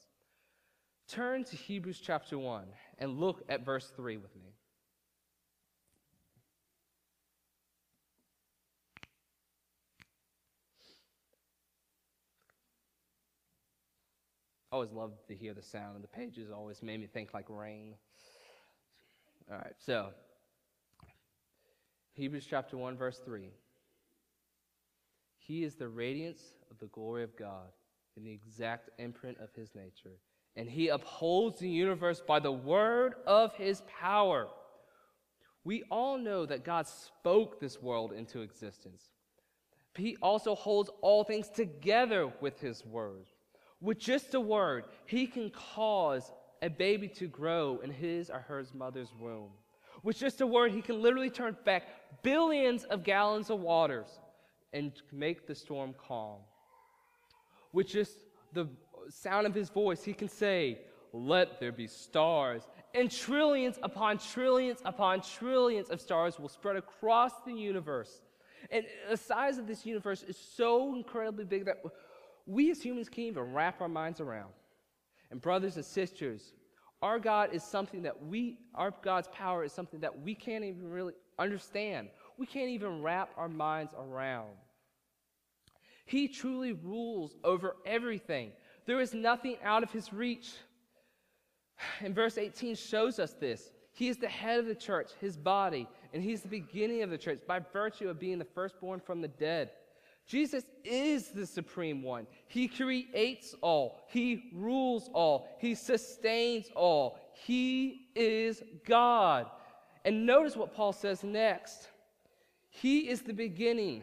Turn 1.09 1.45
to 1.45 1.57
Hebrews 1.57 2.01
chapter 2.03 2.37
1 2.37 2.65
and 2.99 3.21
look 3.21 3.45
at 3.49 3.65
verse 3.65 3.93
3 3.97 4.17
with 4.17 4.35
me. 4.35 4.51
I 14.73 14.75
always 14.75 14.91
loved 14.91 15.29
to 15.29 15.35
hear 15.35 15.55
the 15.55 15.63
sound, 15.63 15.95
and 15.95 16.03
the 16.03 16.09
pages 16.09 16.51
always 16.51 16.83
made 16.83 17.01
me 17.01 17.07
think 17.07 17.33
like 17.33 17.47
rain. 17.49 17.95
All 19.51 19.59
right, 19.59 19.75
so 19.79 20.09
Hebrews 22.17 22.47
chapter 22.49 22.79
1, 22.79 22.97
verse 22.97 23.21
3. 23.27 23.51
He 25.37 25.65
is 25.65 25.75
the 25.75 25.89
radiance 25.89 26.41
of 26.71 26.79
the 26.79 26.87
glory 26.87 27.23
of 27.23 27.37
God 27.37 27.69
and 28.17 28.27
the 28.27 28.33
exact 28.33 28.89
imprint 28.99 29.37
of 29.39 29.53
his 29.55 29.75
nature, 29.75 30.17
and 30.57 30.67
he 30.67 30.89
upholds 30.89 31.61
the 31.61 31.69
universe 31.69 32.23
by 32.27 32.41
the 32.41 32.51
word 32.51 33.17
of 33.27 33.55
his 33.57 33.83
power. 34.01 34.49
We 35.63 35.83
all 35.91 36.17
know 36.17 36.47
that 36.47 36.65
God 36.65 36.89
spoke 36.89 37.61
this 37.61 37.83
world 37.83 38.15
into 38.15 38.41
existence. 38.41 39.11
He 39.95 40.17
also 40.23 40.55
holds 40.55 40.89
all 41.03 41.23
things 41.23 41.51
together 41.51 42.33
with 42.41 42.59
his 42.61 42.83
word. 42.87 43.27
With 43.83 43.99
just 43.99 44.33
a 44.33 44.41
word, 44.41 44.85
he 45.05 45.27
can 45.27 45.51
cause 45.51 46.33
a 46.63 46.71
baby 46.71 47.09
to 47.09 47.27
grow 47.27 47.79
in 47.85 47.91
his 47.91 48.31
or 48.31 48.39
her 48.39 48.65
mother's 48.73 49.13
womb. 49.21 49.51
With 50.03 50.19
just 50.19 50.41
a 50.41 50.47
word, 50.47 50.73
he 50.73 50.83
can 50.83 51.03
literally 51.03 51.31
turn 51.31 51.57
back 51.65 51.85
billions 52.23 52.85
of 52.85 53.03
gallons 53.03 53.51
of 53.51 53.61
waters 53.61 54.09
and 54.73 54.93
make 55.13 55.47
the 55.47 55.55
storm 55.55 55.95
calm. 55.99 56.39
With 57.73 57.89
just 57.89 58.13
the 58.53 58.69
sound 59.09 59.47
of 59.47 59.55
his 59.55 59.69
voice, 59.69 60.03
he 60.03 60.13
can 60.13 60.29
say, 60.29 60.81
Let 61.13 61.61
there 61.61 61.73
be 61.73 61.87
stars. 61.87 62.63
And 62.95 63.11
trillions 63.11 63.79
upon 63.83 64.19
trillions 64.19 64.81
upon 64.85 65.21
trillions 65.21 65.91
of 65.91 66.01
stars 66.01 66.39
will 66.39 66.49
spread 66.49 66.77
across 66.77 67.33
the 67.45 67.53
universe. 67.53 68.23
And 68.71 68.85
the 69.09 69.17
size 69.17 69.59
of 69.59 69.67
this 69.67 69.87
universe 69.87 70.23
is 70.23 70.37
so 70.37 70.95
incredibly 70.95 71.45
big 71.45 71.67
that 71.67 71.83
we 72.47 72.71
as 72.71 72.83
humans 72.83 73.09
can't 73.09 73.29
even 73.29 73.53
wrap 73.53 73.81
our 73.81 73.89
minds 73.89 74.21
around. 74.21 74.51
And, 75.31 75.41
brothers 75.41 75.77
and 75.77 75.85
sisters, 75.85 76.53
our 77.03 77.19
God 77.19 77.51
is 77.53 77.63
something 77.63 78.03
that 78.03 78.25
we, 78.25 78.59
our 78.75 78.93
God's 79.03 79.29
power 79.29 79.65
is 79.65 79.73
something 79.73 80.01
that 80.01 80.21
we 80.21 80.35
can't 80.35 80.65
even 80.65 80.89
really 80.89 81.13
understand. 81.39 82.09
We 82.39 82.47
can't 82.47 82.71
even 82.71 83.03
wrap 83.03 83.31
our 83.37 83.49
minds 83.49 83.93
around. 83.99 84.51
He 86.05 86.29
truly 86.29 86.73
rules 86.73 87.35
over 87.43 87.77
everything. 87.85 88.53
There 88.87 89.01
is 89.01 89.13
nothing 89.13 89.57
out 89.65 89.83
of 89.83 89.91
his 89.91 90.13
reach. 90.13 90.53
And 92.01 92.15
verse 92.15 92.39
18 92.39 92.77
shows 92.77 93.19
us 93.19 93.33
this. 93.35 93.71
He 93.93 94.09
is 94.09 94.19
the 94.19 94.29
head 94.29 94.61
of 94.61 94.67
the 94.67 94.75
church, 94.75 95.11
his 95.21 95.37
body, 95.37 95.89
and 96.13 96.23
he's 96.23 96.43
the 96.43 96.49
beginning 96.49 97.03
of 97.03 97.11
the 97.11 97.19
church 97.19 97.41
by 97.47 97.61
virtue 97.61 98.09
of 98.09 98.21
being 98.21 98.39
the 98.39 98.45
firstborn 98.45 99.01
from 99.01 99.21
the 99.21 99.29
dead. 99.29 99.71
Jesus 100.27 100.65
is 100.85 101.29
the 101.29 101.47
supreme 101.47 102.03
one. 102.03 102.27
He 102.49 102.69
creates 102.69 103.55
all, 103.63 104.01
He 104.09 104.51
rules 104.55 105.09
all, 105.13 105.49
He 105.61 105.75
sustains 105.75 106.67
all. 106.75 107.19
He 107.33 108.09
is 108.15 108.63
God. 108.87 109.47
And 110.07 110.25
notice 110.25 110.57
what 110.57 110.75
Paul 110.75 110.95
says 110.95 111.23
next 111.23 111.89
He 112.71 113.11
is 113.11 113.21
the 113.21 113.35
beginning, 113.35 114.03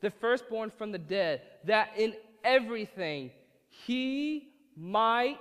the 0.00 0.10
firstborn 0.10 0.70
from 0.70 0.92
the 0.92 0.98
dead, 0.98 1.42
that 1.64 1.90
in 1.96 2.14
everything 2.44 3.32
He 3.68 4.50
might 4.76 5.40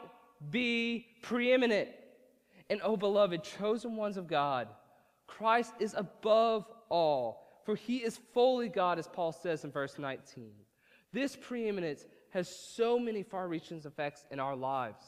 be 0.49 1.05
preeminent. 1.21 1.89
And, 2.69 2.81
oh, 2.83 2.97
beloved, 2.97 3.43
chosen 3.43 3.95
ones 3.95 4.17
of 4.17 4.27
God, 4.27 4.67
Christ 5.27 5.73
is 5.79 5.93
above 5.93 6.65
all 6.89 7.47
for 7.67 7.75
he 7.75 7.97
is 7.97 8.17
fully 8.33 8.69
God, 8.69 8.97
as 8.97 9.09
Paul 9.09 9.33
says 9.33 9.65
in 9.65 9.71
verse 9.73 9.99
19. 9.99 10.51
This 11.11 11.35
preeminence 11.35 12.05
has 12.29 12.47
so 12.47 12.97
many 12.97 13.23
far 13.23 13.49
reaching 13.49 13.81
effects 13.83 14.23
in 14.31 14.39
our 14.39 14.55
lives. 14.55 15.03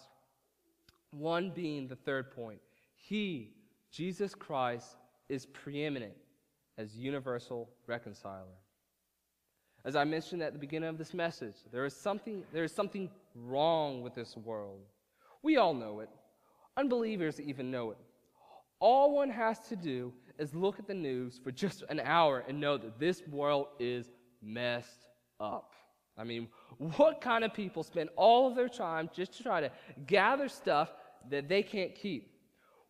One 1.12 1.52
being 1.52 1.88
the 1.88 1.96
third 1.96 2.32
point 2.32 2.60
He, 2.96 3.54
Jesus 3.92 4.36
Christ, 4.36 4.98
is 5.30 5.46
preeminent 5.46 6.14
as 6.78 6.96
universal 6.96 7.70
reconciler. 7.88 8.58
As 9.86 9.96
I 9.96 10.04
mentioned 10.04 10.42
at 10.42 10.54
the 10.54 10.60
beginning 10.60 10.90
of 10.90 10.98
this 10.98 11.14
message, 11.14 11.56
there 11.72 11.86
is 11.86 11.96
something, 11.96 12.44
there 12.52 12.64
is 12.64 12.74
something 12.74 13.10
wrong 13.36 14.02
with 14.02 14.16
this 14.16 14.36
world. 14.36 14.82
We 15.42 15.58
all 15.58 15.74
know 15.74 16.02
it. 16.02 16.10
Unbelievers 16.76 17.40
even 17.40 17.72
know 17.72 17.92
it. 17.92 17.98
All 18.80 19.16
one 19.16 19.30
has 19.30 19.60
to 19.70 19.76
do 19.76 20.14
is 20.38 20.54
look 20.56 20.80
at 20.80 20.88
the 20.88 20.94
news 20.94 21.40
for 21.44 21.52
just 21.52 21.84
an 21.90 22.00
hour 22.00 22.44
and 22.48 22.60
know 22.60 22.78
that 22.78 23.00
this 23.00 23.22
world 23.28 23.68
is 23.80 24.10
messed 24.42 25.06
up. 25.40 25.74
I 26.18 26.24
mean, 26.24 26.48
what 26.78 27.22
kind 27.22 27.44
of 27.44 27.54
people 27.54 27.84
spend 27.84 28.10
all 28.16 28.48
of 28.48 28.56
their 28.56 28.70
time 28.70 29.10
just 29.14 29.34
to 29.38 29.44
try 29.44 29.62
to 29.62 29.72
gather 30.08 30.50
stuff 30.50 30.92
that 31.30 31.48
they 31.48 31.64
can't 31.64 31.96
keep? 31.96 32.39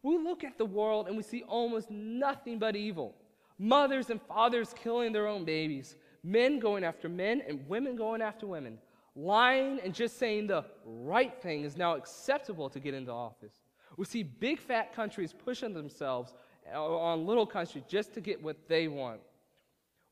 We 0.01 0.17
look 0.17 0.43
at 0.43 0.57
the 0.57 0.65
world 0.65 1.07
and 1.07 1.17
we 1.17 1.23
see 1.23 1.43
almost 1.43 1.89
nothing 1.91 2.59
but 2.59 2.75
evil. 2.75 3.15
Mothers 3.57 4.09
and 4.09 4.21
fathers 4.21 4.73
killing 4.81 5.11
their 5.11 5.27
own 5.27 5.43
babies, 5.43 5.97
men 6.23 6.59
going 6.59 6.83
after 6.83 7.09
men 7.09 7.41
and 7.47 7.67
women 7.67 7.95
going 7.95 8.21
after 8.21 8.47
women. 8.47 8.77
Lying 9.15 9.79
and 9.83 9.93
just 9.93 10.17
saying 10.17 10.47
the 10.47 10.63
right 10.85 11.33
thing 11.41 11.63
is 11.63 11.75
now 11.75 11.95
acceptable 11.95 12.69
to 12.69 12.79
get 12.79 12.93
into 12.93 13.11
office. 13.11 13.53
We 13.97 14.05
see 14.05 14.23
big 14.23 14.59
fat 14.59 14.93
countries 14.95 15.33
pushing 15.33 15.73
themselves 15.73 16.33
uh, 16.73 16.81
on 16.81 17.25
little 17.25 17.45
countries 17.45 17.83
just 17.87 18.13
to 18.13 18.21
get 18.21 18.41
what 18.41 18.55
they 18.69 18.87
want. 18.87 19.19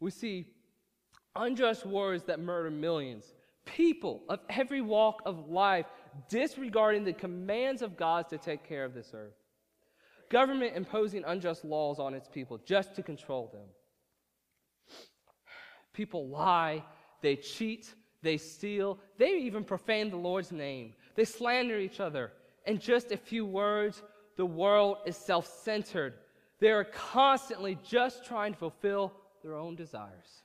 We 0.01 0.11
see 0.11 0.47
unjust 1.37 1.85
wars 1.85 2.23
that 2.23 2.39
murder 2.39 2.69
millions, 2.69 3.33
people 3.63 4.23
of 4.27 4.39
every 4.49 4.81
walk 4.81 5.21
of 5.25 5.49
life 5.49 5.85
disregarding 6.29 7.03
the 7.03 7.13
commands 7.13 7.81
of 7.81 7.95
God 7.95 8.27
to 8.29 8.37
take 8.37 8.67
care 8.67 8.83
of 8.83 8.93
this 8.93 9.11
earth, 9.13 9.35
government 10.29 10.75
imposing 10.75 11.23
unjust 11.25 11.63
laws 11.65 11.99
on 11.99 12.13
its 12.13 12.27
people 12.27 12.59
just 12.65 12.95
to 12.95 13.03
control 13.03 13.49
them. 13.51 13.67
People 15.93 16.27
lie, 16.27 16.83
they 17.21 17.35
cheat, 17.35 17.93
they 18.21 18.37
steal, 18.37 18.99
they 19.17 19.37
even 19.39 19.63
profane 19.63 20.09
the 20.09 20.17
Lord's 20.17 20.51
name, 20.51 20.93
they 21.15 21.25
slander 21.25 21.79
each 21.79 21.99
other. 21.99 22.31
In 22.65 22.79
just 22.79 23.11
a 23.11 23.17
few 23.17 23.45
words, 23.45 24.03
the 24.35 24.45
world 24.45 24.97
is 25.05 25.15
self 25.15 25.47
centered 25.63 26.13
they 26.59 26.71
are 26.71 26.85
constantly 26.85 27.77
just 27.83 28.25
trying 28.25 28.53
to 28.53 28.59
fulfill 28.59 29.13
their 29.43 29.55
own 29.55 29.75
desires. 29.75 30.43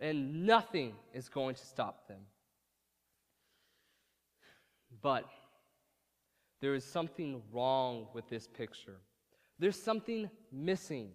And 0.00 0.46
nothing 0.46 0.94
is 1.14 1.28
going 1.28 1.54
to 1.54 1.64
stop 1.64 2.08
them. 2.08 2.20
But 5.00 5.24
there 6.62 6.74
is 6.74 6.84
something 6.84 7.42
wrong 7.52 8.06
with 8.14 8.26
this 8.30 8.46
picture. 8.46 9.00
There's 9.58 9.80
something 9.80 10.30
missing. 10.52 11.10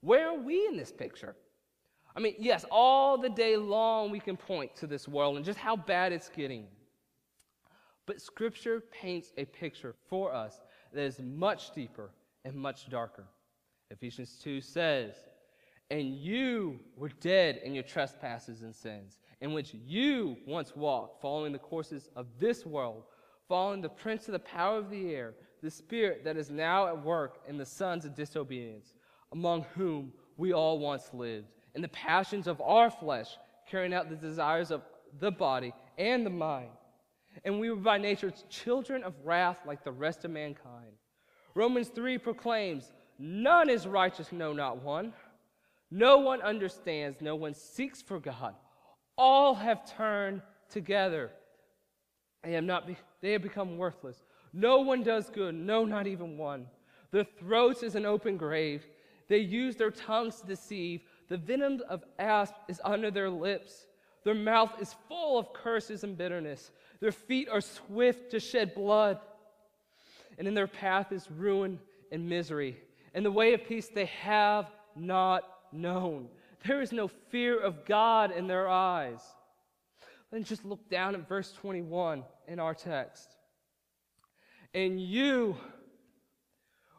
Where 0.00 0.28
are 0.28 0.38
we 0.38 0.66
in 0.66 0.76
this 0.76 0.92
picture? 0.92 1.36
I 2.14 2.20
mean, 2.20 2.34
yes, 2.38 2.64
all 2.70 3.16
the 3.16 3.28
day 3.28 3.56
long 3.56 4.10
we 4.10 4.18
can 4.18 4.36
point 4.36 4.74
to 4.76 4.88
this 4.88 5.06
world 5.06 5.36
and 5.36 5.44
just 5.44 5.60
how 5.60 5.76
bad 5.76 6.12
it's 6.12 6.28
getting. 6.28 6.66
But 8.04 8.20
Scripture 8.20 8.82
paints 8.90 9.32
a 9.36 9.44
picture 9.44 9.94
for 10.08 10.34
us 10.34 10.60
that 10.92 11.02
is 11.02 11.20
much 11.20 11.72
deeper 11.72 12.10
and 12.44 12.56
much 12.56 12.90
darker. 12.90 13.26
Ephesians 13.90 14.40
2 14.42 14.60
says, 14.60 15.14
And 15.90 16.16
you 16.16 16.80
were 16.96 17.10
dead 17.20 17.60
in 17.62 17.74
your 17.74 17.84
trespasses 17.84 18.62
and 18.62 18.74
sins, 18.74 19.20
in 19.40 19.52
which 19.52 19.72
you 19.72 20.36
once 20.46 20.74
walked, 20.74 21.22
following 21.22 21.52
the 21.52 21.58
courses 21.58 22.08
of 22.16 22.26
this 22.40 22.66
world, 22.66 23.04
following 23.48 23.80
the 23.80 23.88
prince 23.88 24.28
of 24.28 24.32
the 24.32 24.38
power 24.38 24.78
of 24.78 24.90
the 24.90 25.14
air, 25.14 25.34
the 25.62 25.70
spirit 25.70 26.22
that 26.24 26.36
is 26.36 26.50
now 26.50 26.86
at 26.86 27.04
work 27.04 27.38
in 27.48 27.56
the 27.56 27.64
sons 27.64 28.04
of 28.04 28.14
disobedience, 28.14 28.94
among 29.32 29.64
whom 29.74 30.12
we 30.36 30.52
all 30.52 30.78
once 30.78 31.10
lived, 31.12 31.46
in 31.74 31.82
the 31.82 31.88
passions 31.88 32.46
of 32.46 32.60
our 32.60 32.90
flesh, 32.90 33.36
carrying 33.68 33.94
out 33.94 34.08
the 34.08 34.16
desires 34.16 34.70
of 34.70 34.82
the 35.18 35.30
body 35.30 35.72
and 35.96 36.24
the 36.24 36.30
mind. 36.30 36.70
And 37.44 37.58
we 37.58 37.70
were 37.70 37.76
by 37.76 37.98
nature 37.98 38.32
children 38.48 39.02
of 39.02 39.14
wrath 39.24 39.58
like 39.66 39.84
the 39.84 39.92
rest 39.92 40.24
of 40.24 40.30
mankind. 40.30 40.92
Romans 41.54 41.88
3 41.88 42.18
proclaims, 42.18 42.92
None 43.18 43.68
is 43.68 43.86
righteous, 43.86 44.30
no, 44.30 44.52
not 44.52 44.82
one. 44.82 45.12
No 45.90 46.18
one 46.18 46.42
understands, 46.42 47.20
no 47.20 47.34
one 47.34 47.54
seeks 47.54 48.02
for 48.02 48.20
God. 48.20 48.54
All 49.16 49.54
have 49.54 49.90
turned 49.96 50.42
together. 50.70 51.30
They 52.44 52.52
have, 52.52 52.64
not 52.64 52.86
be, 52.86 52.96
they 53.20 53.32
have 53.32 53.42
become 53.42 53.78
worthless. 53.78 54.22
No 54.52 54.80
one 54.80 55.02
does 55.02 55.30
good, 55.30 55.54
no, 55.54 55.84
not 55.84 56.06
even 56.06 56.38
one. 56.38 56.66
Their 57.10 57.24
throats 57.24 57.82
is 57.82 57.94
an 57.94 58.06
open 58.06 58.36
grave. 58.36 58.86
They 59.28 59.38
use 59.38 59.76
their 59.76 59.90
tongues 59.90 60.40
to 60.40 60.46
deceive. 60.46 61.02
The 61.28 61.36
venom 61.36 61.82
of 61.88 62.04
asp 62.18 62.54
is 62.68 62.80
under 62.84 63.10
their 63.10 63.30
lips. 63.30 63.86
Their 64.24 64.34
mouth 64.34 64.72
is 64.80 64.94
full 65.08 65.38
of 65.38 65.52
curses 65.52 66.04
and 66.04 66.16
bitterness. 66.16 66.70
Their 67.00 67.12
feet 67.12 67.48
are 67.48 67.60
swift 67.60 68.30
to 68.32 68.40
shed 68.40 68.74
blood 68.74 69.18
and 70.38 70.46
in 70.46 70.54
their 70.54 70.68
path 70.68 71.12
is 71.12 71.28
ruin 71.30 71.78
and 72.12 72.28
misery. 72.28 72.76
And 73.12 73.26
the 73.26 73.30
way 73.30 73.52
of 73.54 73.66
peace 73.66 73.88
they 73.88 74.06
have 74.06 74.70
not 74.96 75.44
known. 75.72 76.28
There 76.66 76.80
is 76.80 76.92
no 76.92 77.08
fear 77.08 77.60
of 77.60 77.84
God 77.84 78.30
in 78.30 78.46
their 78.46 78.68
eyes. 78.68 79.20
Then 80.30 80.44
just 80.44 80.64
look 80.64 80.88
down 80.90 81.14
at 81.14 81.28
verse 81.28 81.52
21 81.52 82.24
in 82.46 82.58
our 82.58 82.74
text. 82.74 83.36
And 84.74 85.00
you, 85.00 85.56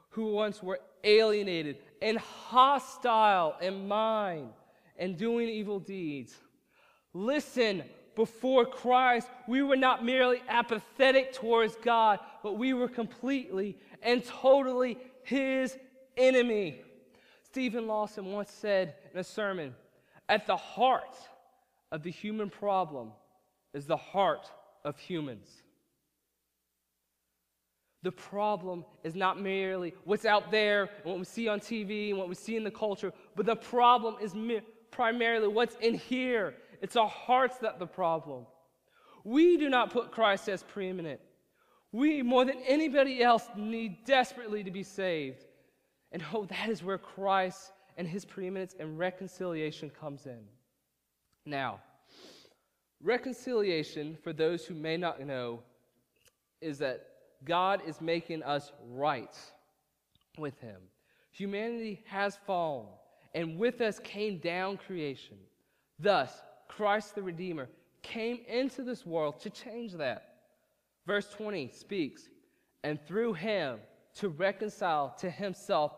who 0.09 0.33
once 0.33 0.63
were 0.63 0.79
alienated 1.03 1.77
and 2.01 2.17
hostile 2.17 3.55
in 3.61 3.87
mind 3.87 4.49
and 4.97 5.17
doing 5.17 5.47
evil 5.47 5.79
deeds, 5.79 6.35
listen 7.13 7.83
before 8.15 8.65
Christ, 8.65 9.29
we 9.47 9.61
were 9.61 9.77
not 9.77 10.03
merely 10.03 10.41
apathetic 10.49 11.31
towards 11.31 11.75
God, 11.75 12.19
but 12.43 12.57
we 12.57 12.73
were 12.73 12.89
completely 12.89 13.77
and 14.01 14.23
totally 14.25 14.97
His 15.23 15.77
enemy. 16.17 16.81
Steven 17.43 17.87
Lawson 17.87 18.31
once 18.31 18.51
said 18.51 18.95
in 19.13 19.19
a 19.19 19.23
sermon 19.23 19.73
At 20.27 20.47
the 20.47 20.57
heart 20.57 21.15
of 21.91 22.03
the 22.03 22.11
human 22.11 22.49
problem 22.49 23.11
is 23.73 23.85
the 23.85 23.97
heart 23.97 24.49
of 24.85 24.97
humans. 24.97 25.47
The 28.01 28.11
problem 28.11 28.85
is 29.03 29.15
not 29.15 29.41
merely 29.41 29.93
what's 30.05 30.25
out 30.25 30.51
there 30.51 30.83
and 30.83 31.05
what 31.05 31.19
we 31.19 31.25
see 31.25 31.47
on 31.47 31.59
TV 31.59 32.09
and 32.09 32.17
what 32.17 32.29
we 32.29 32.35
see 32.35 32.55
in 32.55 32.63
the 32.63 32.71
culture, 32.71 33.11
but 33.35 33.45
the 33.45 33.55
problem 33.55 34.15
is 34.21 34.33
mi- 34.33 34.61
primarily 34.89 35.47
what's 35.47 35.75
in 35.81 35.95
here. 35.95 36.55
It's 36.81 36.95
our 36.95 37.09
hearts 37.09 37.57
that 37.57 37.77
the 37.77 37.85
problem. 37.85 38.45
We 39.25 39.57
do 39.57 39.69
not 39.69 39.91
put 39.91 40.11
Christ 40.11 40.47
as 40.47 40.63
preeminent. 40.63 41.19
We, 41.91 42.21
more 42.21 42.45
than 42.45 42.61
anybody 42.65 43.21
else, 43.21 43.47
need 43.57 44.05
desperately 44.05 44.63
to 44.63 44.71
be 44.71 44.83
saved. 44.83 45.43
And 46.11 46.23
oh, 46.33 46.45
that 46.45 46.69
is 46.69 46.83
where 46.83 46.97
Christ 46.97 47.71
and 47.97 48.07
his 48.07 48.23
preeminence 48.23 48.75
and 48.79 48.97
reconciliation 48.97 49.89
comes 49.89 50.25
in. 50.25 50.39
Now, 51.45 51.79
reconciliation, 53.01 54.17
for 54.23 54.33
those 54.33 54.65
who 54.65 54.73
may 54.73 54.97
not 54.97 55.19
know, 55.25 55.61
is 56.61 56.79
that 56.79 57.07
God 57.43 57.81
is 57.87 58.01
making 58.01 58.43
us 58.43 58.71
right 58.89 59.35
with 60.37 60.59
him. 60.59 60.81
Humanity 61.31 62.03
has 62.05 62.37
fallen, 62.45 62.87
and 63.33 63.57
with 63.57 63.81
us 63.81 63.99
came 63.99 64.39
down 64.39 64.77
creation. 64.77 65.37
Thus, 65.99 66.41
Christ 66.67 67.15
the 67.15 67.23
Redeemer 67.23 67.69
came 68.01 68.39
into 68.47 68.83
this 68.83 69.05
world 69.05 69.39
to 69.41 69.49
change 69.49 69.93
that. 69.93 70.35
Verse 71.05 71.29
20 71.29 71.69
speaks, 71.69 72.29
and 72.83 72.99
through 73.05 73.33
him 73.33 73.79
to 74.15 74.29
reconcile 74.29 75.15
to 75.19 75.29
himself 75.29 75.93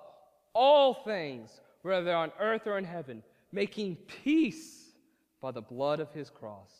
all 0.53 0.93
things, 0.93 1.61
whether 1.81 2.13
on 2.15 2.31
earth 2.39 2.67
or 2.67 2.77
in 2.77 2.83
heaven, 2.83 3.23
making 3.51 3.95
peace 4.23 4.80
by 5.41 5.51
the 5.51 5.61
blood 5.61 5.99
of 5.99 6.13
his 6.13 6.29
cross. 6.29 6.71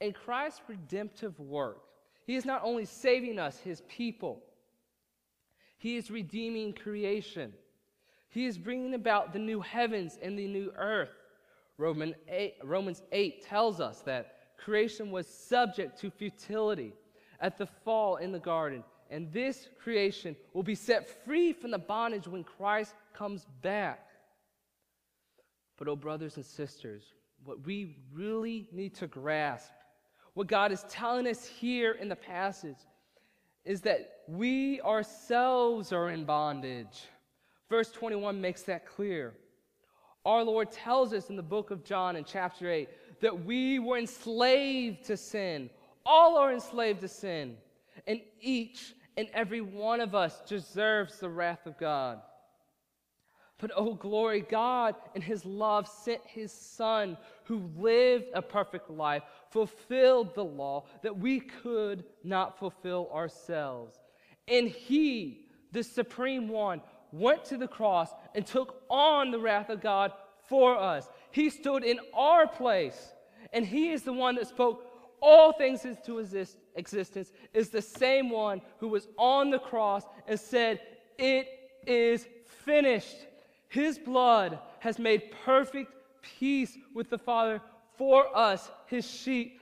In 0.00 0.12
Christ's 0.12 0.60
redemptive 0.68 1.38
work, 1.38 1.82
he 2.26 2.36
is 2.36 2.44
not 2.44 2.62
only 2.64 2.84
saving 2.84 3.38
us, 3.38 3.58
his 3.58 3.82
people, 3.88 4.42
he 5.78 5.96
is 5.96 6.10
redeeming 6.10 6.72
creation. 6.72 7.52
He 8.30 8.46
is 8.46 8.58
bringing 8.58 8.94
about 8.94 9.32
the 9.32 9.38
new 9.38 9.60
heavens 9.60 10.18
and 10.20 10.38
the 10.38 10.48
new 10.48 10.72
earth. 10.76 11.14
Roman 11.78 12.14
8, 12.28 12.54
Romans 12.64 13.02
8 13.12 13.46
tells 13.46 13.80
us 13.80 14.00
that 14.00 14.34
creation 14.58 15.12
was 15.12 15.26
subject 15.26 15.98
to 16.00 16.10
futility 16.10 16.92
at 17.40 17.56
the 17.56 17.66
fall 17.84 18.16
in 18.16 18.32
the 18.32 18.40
garden, 18.40 18.82
and 19.10 19.32
this 19.32 19.68
creation 19.80 20.34
will 20.52 20.64
be 20.64 20.74
set 20.74 21.24
free 21.24 21.52
from 21.52 21.70
the 21.70 21.78
bondage 21.78 22.26
when 22.26 22.42
Christ 22.42 22.94
comes 23.14 23.46
back. 23.62 24.04
But, 25.78 25.86
oh, 25.86 25.94
brothers 25.94 26.36
and 26.36 26.44
sisters, 26.44 27.04
what 27.44 27.64
we 27.64 27.96
really 28.12 28.68
need 28.72 28.94
to 28.96 29.06
grasp, 29.06 29.70
what 30.34 30.46
God 30.46 30.72
is 30.72 30.84
telling 30.88 31.26
us 31.26 31.46
here 31.46 31.92
in 31.92 32.08
the 32.08 32.16
passage, 32.16 32.76
is 33.64 33.80
that 33.82 34.20
we 34.26 34.80
ourselves 34.82 35.92
are 35.92 36.10
in 36.10 36.24
bondage. 36.24 37.04
Verse 37.68 37.90
21 37.90 38.40
makes 38.40 38.62
that 38.62 38.86
clear. 38.86 39.34
Our 40.24 40.42
Lord 40.42 40.70
tells 40.70 41.12
us 41.12 41.30
in 41.30 41.36
the 41.36 41.42
book 41.42 41.70
of 41.70 41.84
John 41.84 42.16
in 42.16 42.24
chapter 42.24 42.70
8 42.70 42.88
that 43.20 43.44
we 43.44 43.78
were 43.78 43.98
enslaved 43.98 45.04
to 45.04 45.16
sin. 45.16 45.70
All 46.04 46.36
are 46.36 46.52
enslaved 46.52 47.00
to 47.00 47.08
sin. 47.08 47.56
And 48.06 48.20
each 48.40 48.94
and 49.16 49.28
every 49.34 49.60
one 49.60 50.00
of 50.00 50.14
us 50.14 50.40
deserves 50.46 51.18
the 51.18 51.28
wrath 51.28 51.66
of 51.66 51.78
God. 51.78 52.20
But 53.58 53.72
oh, 53.74 53.94
glory, 53.94 54.42
God 54.42 54.94
in 55.14 55.22
His 55.22 55.44
love 55.44 55.88
sent 55.88 56.20
His 56.24 56.52
Son 56.52 57.16
who 57.44 57.70
lived 57.76 58.26
a 58.32 58.40
perfect 58.40 58.88
life, 58.88 59.24
fulfilled 59.50 60.34
the 60.34 60.44
law 60.44 60.84
that 61.02 61.18
we 61.18 61.40
could 61.40 62.04
not 62.22 62.58
fulfill 62.58 63.10
ourselves. 63.12 63.98
And 64.46 64.68
He, 64.68 65.46
the 65.72 65.82
Supreme 65.82 66.48
One, 66.48 66.82
went 67.10 67.44
to 67.46 67.56
the 67.56 67.68
cross 67.68 68.10
and 68.34 68.46
took 68.46 68.82
on 68.88 69.30
the 69.30 69.40
wrath 69.40 69.70
of 69.70 69.80
God 69.80 70.12
for 70.48 70.78
us. 70.78 71.08
He 71.32 71.50
stood 71.50 71.82
in 71.82 71.98
our 72.14 72.46
place, 72.46 73.12
and 73.52 73.66
He 73.66 73.90
is 73.90 74.02
the 74.02 74.12
one 74.12 74.36
that 74.36 74.46
spoke 74.46 74.84
all 75.20 75.52
things 75.52 75.84
into 75.84 76.20
exist- 76.20 76.58
existence, 76.76 77.32
is 77.52 77.70
the 77.70 77.82
same 77.82 78.30
one 78.30 78.60
who 78.78 78.86
was 78.86 79.08
on 79.16 79.50
the 79.50 79.58
cross 79.58 80.04
and 80.28 80.38
said, 80.38 80.80
It 81.18 81.48
is 81.86 82.26
finished. 82.64 83.16
His 83.68 83.98
blood 83.98 84.58
has 84.80 84.98
made 84.98 85.30
perfect 85.44 85.92
peace 86.22 86.76
with 86.94 87.10
the 87.10 87.18
Father 87.18 87.60
for 87.96 88.36
us, 88.36 88.70
His 88.86 89.08
sheep. 89.08 89.60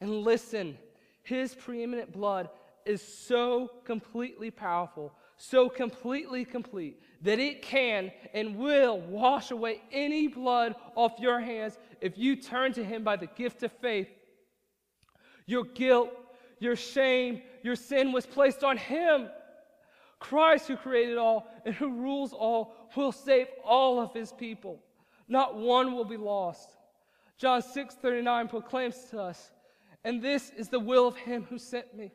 And 0.00 0.22
listen, 0.22 0.78
His 1.22 1.54
preeminent 1.54 2.12
blood 2.12 2.48
is 2.86 3.02
so 3.02 3.70
completely 3.84 4.50
powerful 4.50 5.12
so 5.38 5.68
completely 5.68 6.44
complete 6.44 7.00
that 7.22 7.38
it 7.38 7.62
can 7.62 8.10
and 8.34 8.56
will 8.56 9.00
wash 9.00 9.50
away 9.50 9.80
any 9.92 10.26
blood 10.26 10.74
off 10.96 11.12
your 11.18 11.40
hands 11.40 11.78
if 12.00 12.18
you 12.18 12.36
turn 12.36 12.72
to 12.74 12.84
Him 12.84 13.04
by 13.04 13.16
the 13.16 13.26
gift 13.26 13.62
of 13.62 13.72
faith. 13.72 14.08
Your 15.46 15.64
guilt, 15.64 16.10
your 16.58 16.76
shame, 16.76 17.40
your 17.62 17.76
sin 17.76 18.12
was 18.12 18.26
placed 18.26 18.62
on 18.62 18.76
Him. 18.76 19.28
Christ, 20.18 20.68
who 20.68 20.76
created 20.76 21.16
all 21.16 21.46
and 21.64 21.74
who 21.74 21.92
rules 21.92 22.32
all, 22.32 22.74
will 22.96 23.12
save 23.12 23.46
all 23.64 24.00
of 24.00 24.12
His 24.12 24.32
people. 24.32 24.80
Not 25.28 25.56
one 25.56 25.94
will 25.94 26.04
be 26.04 26.16
lost. 26.16 26.70
John 27.36 27.62
6 27.62 27.94
39 27.94 28.48
proclaims 28.48 28.96
to 29.10 29.20
us, 29.20 29.52
and 30.04 30.20
this 30.20 30.50
is 30.56 30.68
the 30.68 30.80
will 30.80 31.06
of 31.06 31.16
Him 31.16 31.46
who 31.48 31.58
sent 31.58 31.96
me, 31.96 32.12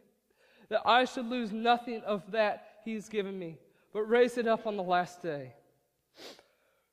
that 0.69 0.81
I 0.85 1.05
should 1.05 1.27
lose 1.27 1.51
nothing 1.51 2.01
of 2.01 2.29
that 2.31 2.73
he 2.83 2.93
has 2.93 3.09
given 3.09 3.37
me, 3.37 3.57
but 3.93 4.01
raise 4.03 4.37
it 4.37 4.47
up 4.47 4.67
on 4.67 4.75
the 4.75 4.83
last 4.83 5.21
day. 5.21 5.53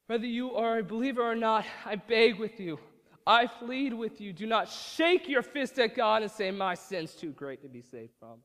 Whether 0.06 0.26
you 0.26 0.54
are 0.54 0.78
a 0.78 0.84
believer 0.84 1.22
or 1.22 1.34
not, 1.34 1.64
I 1.84 1.96
beg 1.96 2.38
with 2.38 2.60
you, 2.60 2.78
I 3.26 3.46
plead 3.46 3.92
with 3.92 4.20
you, 4.20 4.32
do 4.32 4.46
not 4.46 4.68
shake 4.68 5.28
your 5.28 5.42
fist 5.42 5.78
at 5.78 5.94
God 5.94 6.22
and 6.22 6.30
say, 6.30 6.50
My 6.50 6.74
sin's 6.74 7.14
too 7.14 7.30
great 7.30 7.62
to 7.62 7.68
be 7.68 7.82
saved 7.82 8.12
from. 8.18 8.38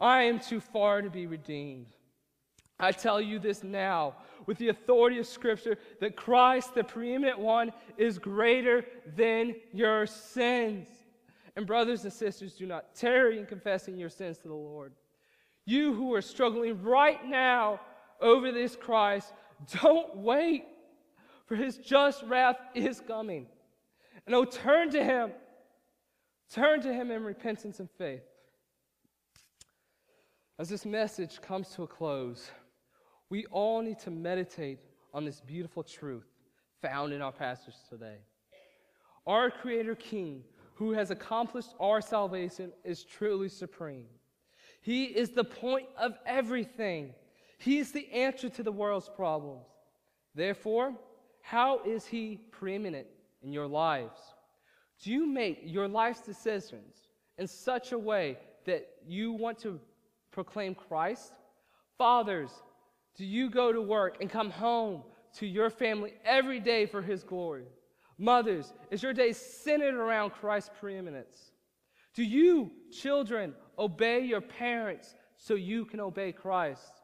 I 0.00 0.22
am 0.22 0.38
too 0.38 0.60
far 0.60 1.02
to 1.02 1.10
be 1.10 1.26
redeemed. 1.26 1.86
I 2.78 2.92
tell 2.92 3.20
you 3.20 3.38
this 3.38 3.62
now 3.62 4.16
with 4.46 4.58
the 4.58 4.68
authority 4.68 5.18
of 5.18 5.26
Scripture 5.26 5.78
that 6.00 6.16
Christ, 6.16 6.74
the 6.74 6.84
preeminent 6.84 7.38
one, 7.38 7.72
is 7.96 8.18
greater 8.18 8.84
than 9.16 9.54
your 9.72 10.06
sins. 10.06 10.88
And, 11.56 11.66
brothers 11.66 12.02
and 12.02 12.12
sisters, 12.12 12.54
do 12.54 12.66
not 12.66 12.94
tarry 12.94 13.38
in 13.38 13.46
confessing 13.46 13.96
your 13.96 14.08
sins 14.08 14.38
to 14.38 14.48
the 14.48 14.54
Lord. 14.54 14.92
You 15.64 15.94
who 15.94 16.12
are 16.14 16.22
struggling 16.22 16.82
right 16.82 17.24
now 17.24 17.80
over 18.20 18.50
this 18.50 18.74
Christ, 18.74 19.32
don't 19.80 20.16
wait, 20.16 20.64
for 21.46 21.54
his 21.54 21.78
just 21.78 22.22
wrath 22.24 22.56
is 22.74 23.00
coming. 23.00 23.46
And 24.26 24.34
oh, 24.34 24.44
turn 24.44 24.90
to 24.90 25.04
him. 25.04 25.30
Turn 26.50 26.82
to 26.82 26.92
him 26.92 27.10
in 27.10 27.22
repentance 27.22 27.78
and 27.80 27.88
faith. 27.98 28.22
As 30.56 30.68
this 30.68 30.86
message 30.86 31.40
comes 31.40 31.70
to 31.70 31.82
a 31.82 31.86
close, 31.86 32.50
we 33.28 33.44
all 33.46 33.82
need 33.82 33.98
to 34.00 34.10
meditate 34.12 34.78
on 35.12 35.24
this 35.24 35.40
beautiful 35.40 35.82
truth 35.82 36.28
found 36.80 37.12
in 37.12 37.20
our 37.20 37.32
passage 37.32 37.74
today. 37.88 38.18
Our 39.26 39.50
Creator 39.50 39.96
King, 39.96 40.44
who 40.74 40.92
has 40.92 41.10
accomplished 41.10 41.74
our 41.80 42.00
salvation, 42.00 42.72
is 42.84 43.02
truly 43.02 43.48
supreme. 43.48 44.06
He 44.80 45.06
is 45.06 45.30
the 45.30 45.42
point 45.42 45.88
of 45.98 46.18
everything. 46.24 47.14
He 47.58 47.78
is 47.78 47.90
the 47.90 48.08
answer 48.12 48.48
to 48.50 48.62
the 48.62 48.70
world's 48.70 49.08
problems. 49.08 49.66
Therefore, 50.36 50.94
how 51.42 51.80
is 51.84 52.06
He 52.06 52.38
preeminent 52.52 53.08
in 53.42 53.52
your 53.52 53.66
lives? 53.66 54.20
Do 55.02 55.10
you 55.10 55.26
make 55.26 55.62
your 55.64 55.88
life's 55.88 56.20
decisions 56.20 57.08
in 57.38 57.48
such 57.48 57.90
a 57.90 57.98
way 57.98 58.38
that 58.66 58.86
you 59.04 59.32
want 59.32 59.58
to 59.60 59.80
proclaim 60.34 60.74
Christ? 60.74 61.32
Fathers, 61.96 62.50
do 63.16 63.24
you 63.24 63.48
go 63.48 63.72
to 63.72 63.80
work 63.80 64.18
and 64.20 64.28
come 64.28 64.50
home 64.50 65.02
to 65.38 65.46
your 65.46 65.70
family 65.70 66.12
every 66.24 66.60
day 66.60 66.86
for 66.86 67.00
His 67.00 67.22
glory? 67.22 67.64
Mothers, 68.18 68.72
is 68.90 69.02
your 69.02 69.12
day 69.12 69.32
centered 69.32 69.94
around 69.94 70.30
Christ's 70.30 70.70
preeminence? 70.78 71.52
Do 72.14 72.22
you, 72.22 72.70
children, 72.92 73.54
obey 73.78 74.20
your 74.20 74.40
parents 74.40 75.14
so 75.36 75.54
you 75.54 75.84
can 75.84 76.00
obey 76.00 76.32
Christ? 76.32 77.00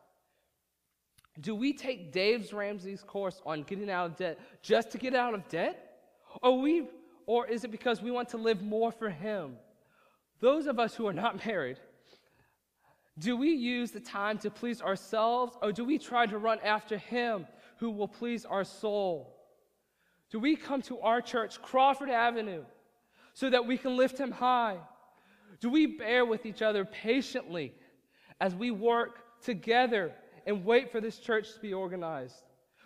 Do 1.40 1.55
we 1.55 1.73
take 1.73 2.12
Dave's 2.12 2.53
Ramsey's 2.53 3.03
course 3.03 3.40
on 3.47 3.62
getting 3.62 3.90
out 3.90 4.07
of 4.07 4.16
debt 4.16 4.38
just 4.62 4.90
to 4.90 4.99
get 4.99 5.14
out 5.14 5.35
of 5.35 5.49
debt? 5.49 5.99
Or 6.43 6.61
we 6.61 6.88
Or 7.27 7.47
is 7.47 7.64
it 7.64 7.71
because 7.71 8.03
we 8.03 8.11
want 8.11 8.29
to 8.31 8.37
live 8.37 8.62
more 8.62 8.93
for 8.93 9.11
Him? 9.11 9.57
Those 10.40 10.66
of 10.66 10.79
us 10.79 10.95
who 10.95 11.07
are 11.07 11.12
not 11.12 11.45
married, 11.47 11.79
do 13.21 13.37
we 13.37 13.51
use 13.51 13.91
the 13.91 14.01
time 14.01 14.39
to 14.39 14.51
please 14.51 14.81
ourselves 14.81 15.57
or 15.63 15.73
do 15.73 15.85
we 15.85 15.99
try 15.99 16.27
to 16.27 16.39
run 16.39 16.59
after 16.65 16.97
Him 16.97 17.47
who 17.77 17.91
will 17.91 18.09
please 18.09 18.45
our 18.45 18.65
soul? 18.65 19.37
Do 20.31 20.39
we 20.39 20.57
come 20.57 20.81
to 20.83 21.01
our 21.01 21.21
church, 21.21 21.61
Crawford 21.61 22.09
Avenue, 22.09 22.65
so 23.35 23.51
that 23.51 23.67
we 23.67 23.77
can 23.77 23.97
lift 23.97 24.19
Him 24.19 24.31
high? 24.31 24.79
Do 25.61 25.69
we 25.69 25.87
bear 25.87 26.25
with 26.25 26.47
each 26.47 26.63
other 26.63 26.85
patiently 26.85 27.75
as 28.41 28.55
we 28.55 28.71
work 28.71 29.43
together 29.43 30.13
and 30.47 30.65
wait 30.65 30.91
for 30.91 31.01
this 31.01 31.19
church 31.19 31.53
to 31.55 31.61
be 31.61 31.75
organized? 31.75 32.43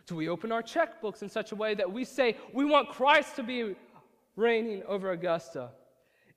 Do 0.06 0.16
we 0.16 0.28
open 0.28 0.50
our 0.50 0.62
checkbooks 0.62 1.22
in 1.22 1.28
such 1.28 1.52
a 1.52 1.56
way 1.56 1.74
that 1.74 1.90
we 1.90 2.04
say 2.04 2.36
we 2.52 2.64
want 2.64 2.88
Christ 2.88 3.36
to 3.36 3.42
be 3.42 3.76
reigning 4.36 4.82
over 4.88 5.12
Augusta? 5.12 5.70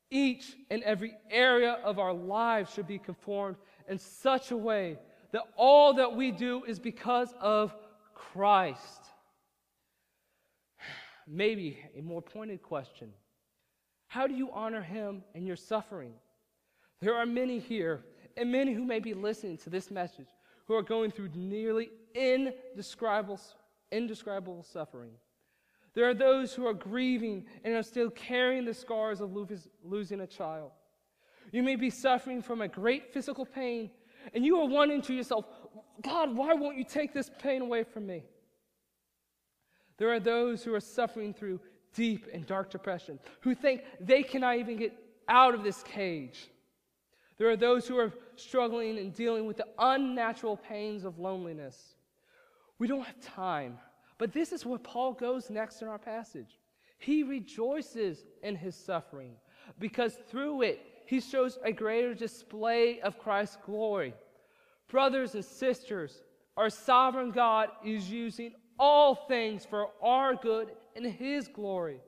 Each 0.10 0.56
and 0.70 0.84
every 0.84 1.16
area 1.30 1.80
of 1.84 2.00
our 2.00 2.14
lives 2.14 2.74
should 2.74 2.88
be 2.88 3.00
conformed 3.00 3.58
in 3.88 3.98
such 3.98 4.52
a 4.52 4.58
way 4.58 4.98
that 5.32 5.44
all 5.56 5.94
that 5.96 6.16
we 6.16 6.32
do 6.32 6.64
is 6.64 6.80
because 6.80 7.34
of 7.40 7.74
Christ. 8.14 9.04
Maybe 11.28 11.78
a 11.98 12.02
more 12.02 12.22
pointed 12.22 12.62
question 12.62 13.12
How 14.08 14.28
do 14.28 14.34
you 14.34 14.50
honor 14.52 14.82
Him 14.82 15.24
in 15.34 15.46
your 15.46 15.56
suffering? 15.56 16.14
There 17.02 17.16
are 17.16 17.26
many 17.26 17.60
here, 17.60 18.04
and 18.36 18.52
many 18.52 18.74
who 18.74 18.84
may 18.84 19.00
be 19.00 19.14
listening 19.14 19.58
to 19.60 19.70
this 19.70 19.92
message, 19.92 20.30
who 20.66 20.74
are 20.74 20.82
going 20.82 21.12
through 21.12 21.30
nearly 21.36 21.90
indescribable, 22.16 23.40
indescribable 23.92 24.64
suffering. 24.64 25.12
There 25.94 26.10
are 26.10 26.14
those 26.14 26.54
who 26.54 26.66
are 26.68 26.74
grieving 26.74 27.46
and 27.64 27.76
are 27.76 27.84
still 27.84 28.10
carrying 28.10 28.66
the 28.66 28.74
scars 28.74 29.22
of 29.22 29.36
losing 29.84 30.22
a 30.22 30.28
child. 30.28 30.72
You 31.52 31.64
may 31.64 31.76
be 31.76 31.90
suffering 31.90 32.42
from 32.42 32.62
a 32.62 32.68
great 32.68 33.14
physical 33.14 33.46
pain, 33.46 33.90
and 34.34 34.46
you 34.46 34.60
are 34.60 34.68
wondering 34.68 35.02
to 35.04 35.14
yourself, 35.14 35.46
God, 36.02 36.36
why 36.36 36.54
won't 36.54 36.78
you 36.78 36.84
take 36.84 37.14
this 37.14 37.32
pain 37.40 37.62
away 37.62 37.84
from 37.84 38.06
me? 38.06 38.24
There 39.98 40.12
are 40.12 40.20
those 40.20 40.64
who 40.64 40.74
are 40.76 40.80
suffering 40.80 41.34
through 41.34 41.60
deep 41.94 42.28
and 42.32 42.46
dark 42.46 42.70
depression, 42.70 43.20
who 43.42 43.56
think 43.56 43.82
they 44.00 44.22
cannot 44.24 44.58
even 44.58 44.78
get 44.78 44.94
out 45.28 45.56
of 45.56 45.64
this 45.64 45.82
cage. 45.84 46.50
There 47.38 47.50
are 47.50 47.58
those 47.58 47.88
who 47.88 47.98
are 47.98 48.12
struggling 48.36 48.98
and 48.98 49.14
dealing 49.14 49.46
with 49.46 49.58
the 49.58 49.68
unnatural 49.80 50.58
pains 50.58 51.06
of 51.06 51.20
loneliness. 51.20 51.96
We 52.80 52.88
don't 52.88 53.04
have 53.04 53.20
time, 53.22 53.78
but 54.18 54.34
this 54.34 54.52
is 54.52 54.66
where 54.66 54.80
Paul 54.80 55.14
goes 55.14 55.50
next 55.50 55.82
in 55.82 55.88
our 55.88 56.00
passage. 56.00 56.60
He 57.00 57.24
rejoices 57.24 58.26
in 58.44 58.56
his 58.56 58.76
suffering 58.76 59.34
because 59.80 60.18
through 60.30 60.64
it, 60.64 60.80
he 61.08 61.20
shows 61.20 61.58
a 61.64 61.72
greater 61.72 62.14
display 62.14 63.00
of 63.02 63.18
Christ's 63.18 63.58
glory. 63.66 64.14
Brothers 64.90 65.36
and 65.36 65.44
sisters, 65.44 66.22
our 66.56 66.70
sovereign 66.70 67.32
God 67.32 67.70
is 67.84 68.10
using 68.10 68.54
all 68.80 69.16
things 69.16 69.66
for 69.66 69.88
our 70.02 70.36
good 70.36 70.72
and 70.96 71.06
his 71.06 71.48
glory. 71.48 72.00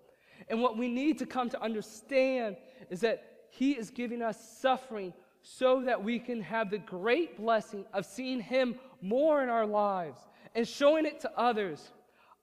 And 0.49 0.61
what 0.61 0.77
we 0.77 0.87
need 0.87 1.17
to 1.19 1.25
come 1.25 1.49
to 1.49 1.61
understand 1.61 2.57
is 2.89 3.01
that 3.01 3.23
he 3.49 3.71
is 3.71 3.89
giving 3.89 4.21
us 4.21 4.59
suffering 4.59 5.13
so 5.41 5.81
that 5.81 6.03
we 6.03 6.19
can 6.19 6.41
have 6.41 6.69
the 6.69 6.77
great 6.77 7.37
blessing 7.37 7.85
of 7.93 8.05
seeing 8.05 8.39
Him 8.41 8.75
more 9.01 9.41
in 9.41 9.49
our 9.49 9.65
lives 9.65 10.19
and 10.55 10.67
showing 10.67 11.05
it 11.05 11.19
to 11.21 11.31
others. 11.37 11.91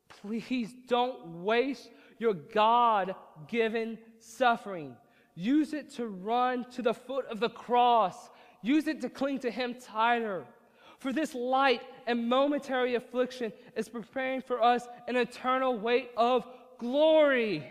Please 0.09 0.75
don't 0.89 1.43
waste 1.43 1.91
your 2.19 2.35
God 2.35 3.15
given 3.49 3.99
suffering. 4.19 4.97
Use 5.37 5.75
it 5.75 5.91
to 5.91 6.07
run 6.07 6.65
to 6.73 6.83
the 6.83 6.95
foot 6.95 7.27
of 7.27 7.41
the 7.41 7.51
cross. 7.51 8.31
Use 8.63 8.89
it 8.89 9.03
to 9.03 9.11
cling 9.11 9.39
to 9.41 9.51
Him 9.51 9.77
tighter. 9.81 10.47
For 10.99 11.13
this 11.13 11.35
light 11.35 11.83
and 12.07 12.27
momentary 12.27 12.95
affliction 12.95 13.53
is 13.77 13.89
preparing 13.89 14.41
for 14.41 14.63
us 14.63 14.89
an 15.07 15.17
eternal 15.17 15.79
weight 15.79 16.11
of 16.17 16.47
glory 16.79 17.71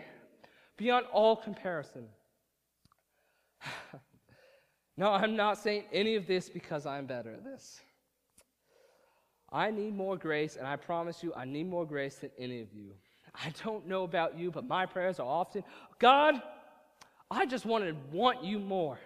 beyond 0.76 1.06
all 1.12 1.34
comparison. 1.34 2.06
no, 4.96 5.10
I'm 5.10 5.34
not 5.34 5.58
saying 5.58 5.84
any 5.92 6.14
of 6.14 6.28
this 6.28 6.48
because 6.48 6.86
I'm 6.86 7.06
better 7.06 7.32
at 7.32 7.44
this. 7.44 7.80
I 9.52 9.72
need 9.72 9.94
more 9.94 10.16
grace, 10.16 10.56
and 10.56 10.66
I 10.66 10.76
promise 10.76 11.22
you, 11.22 11.32
I 11.34 11.44
need 11.44 11.68
more 11.68 11.86
grace 11.86 12.16
than 12.16 12.30
any 12.38 12.60
of 12.60 12.72
you. 12.72 12.92
I 13.34 13.52
don't 13.64 13.86
know 13.86 14.04
about 14.04 14.38
you, 14.38 14.50
but 14.50 14.66
my 14.66 14.86
prayers 14.86 15.18
are 15.18 15.26
often 15.26 15.64
God, 15.98 16.40
I 17.30 17.46
just 17.46 17.66
want 17.66 17.84
to 17.84 17.96
want 18.12 18.44
you 18.44 18.58
more. 18.58 18.98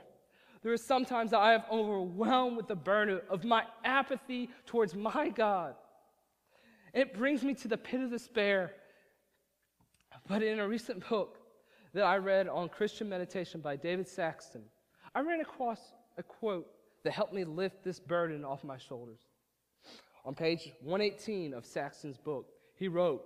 There 0.62 0.72
are 0.72 0.78
sometimes 0.78 1.30
that 1.30 1.38
I 1.38 1.52
have 1.52 1.64
overwhelmed 1.70 2.56
with 2.56 2.68
the 2.68 2.76
burden 2.76 3.20
of 3.30 3.44
my 3.44 3.64
apathy 3.84 4.50
towards 4.66 4.94
my 4.94 5.30
God. 5.30 5.74
It 6.92 7.14
brings 7.14 7.42
me 7.42 7.54
to 7.54 7.68
the 7.68 7.78
pit 7.78 8.00
of 8.00 8.10
despair. 8.10 8.72
But 10.28 10.42
in 10.42 10.60
a 10.60 10.68
recent 10.68 11.08
book 11.08 11.38
that 11.94 12.04
I 12.04 12.18
read 12.18 12.46
on 12.46 12.68
Christian 12.68 13.08
meditation 13.08 13.60
by 13.60 13.76
David 13.76 14.06
Saxton, 14.06 14.62
I 15.14 15.20
ran 15.20 15.40
across 15.40 15.80
a 16.18 16.22
quote 16.22 16.66
that 17.04 17.12
helped 17.12 17.32
me 17.32 17.44
lift 17.44 17.82
this 17.82 17.98
burden 17.98 18.44
off 18.44 18.62
my 18.62 18.76
shoulders. 18.76 19.20
On 20.24 20.34
page 20.34 20.72
118 20.82 21.54
of 21.54 21.64
Saxton's 21.64 22.18
book, 22.18 22.46
he 22.76 22.88
wrote, 22.88 23.24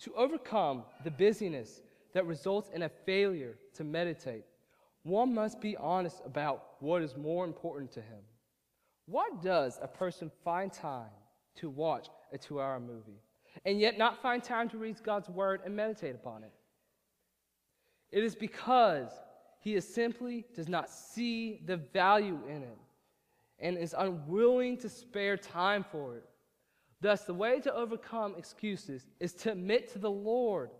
To 0.00 0.14
overcome 0.14 0.84
the 1.02 1.10
busyness 1.10 1.80
that 2.16 2.24
results 2.24 2.70
in 2.72 2.84
a 2.84 2.88
failure 2.88 3.58
to 3.74 3.84
meditate, 3.84 4.46
one 5.02 5.34
must 5.34 5.60
be 5.60 5.76
honest 5.76 6.22
about 6.24 6.64
what 6.80 7.02
is 7.02 7.14
more 7.14 7.44
important 7.44 7.92
to 7.92 8.00
him. 8.00 8.20
Why 9.04 9.28
does 9.42 9.78
a 9.82 9.86
person 9.86 10.30
find 10.42 10.72
time 10.72 11.10
to 11.56 11.68
watch 11.68 12.08
a 12.32 12.38
two 12.38 12.58
hour 12.58 12.80
movie 12.80 13.20
and 13.66 13.78
yet 13.78 13.98
not 13.98 14.22
find 14.22 14.42
time 14.42 14.70
to 14.70 14.78
read 14.78 14.96
God's 15.02 15.28
word 15.28 15.60
and 15.66 15.76
meditate 15.76 16.14
upon 16.14 16.42
it? 16.42 16.52
It 18.10 18.24
is 18.24 18.34
because 18.34 19.10
he 19.60 19.74
is 19.74 19.86
simply 19.86 20.46
does 20.54 20.70
not 20.70 20.88
see 20.88 21.60
the 21.66 21.76
value 21.76 22.40
in 22.48 22.62
it 22.62 22.78
and 23.58 23.76
is 23.76 23.94
unwilling 23.96 24.78
to 24.78 24.88
spare 24.88 25.36
time 25.36 25.84
for 25.92 26.16
it. 26.16 26.24
Thus, 27.02 27.24
the 27.24 27.34
way 27.34 27.60
to 27.60 27.74
overcome 27.74 28.36
excuses 28.38 29.04
is 29.20 29.34
to 29.34 29.52
admit 29.52 29.92
to 29.92 29.98
the 29.98 30.10
Lord 30.10 30.70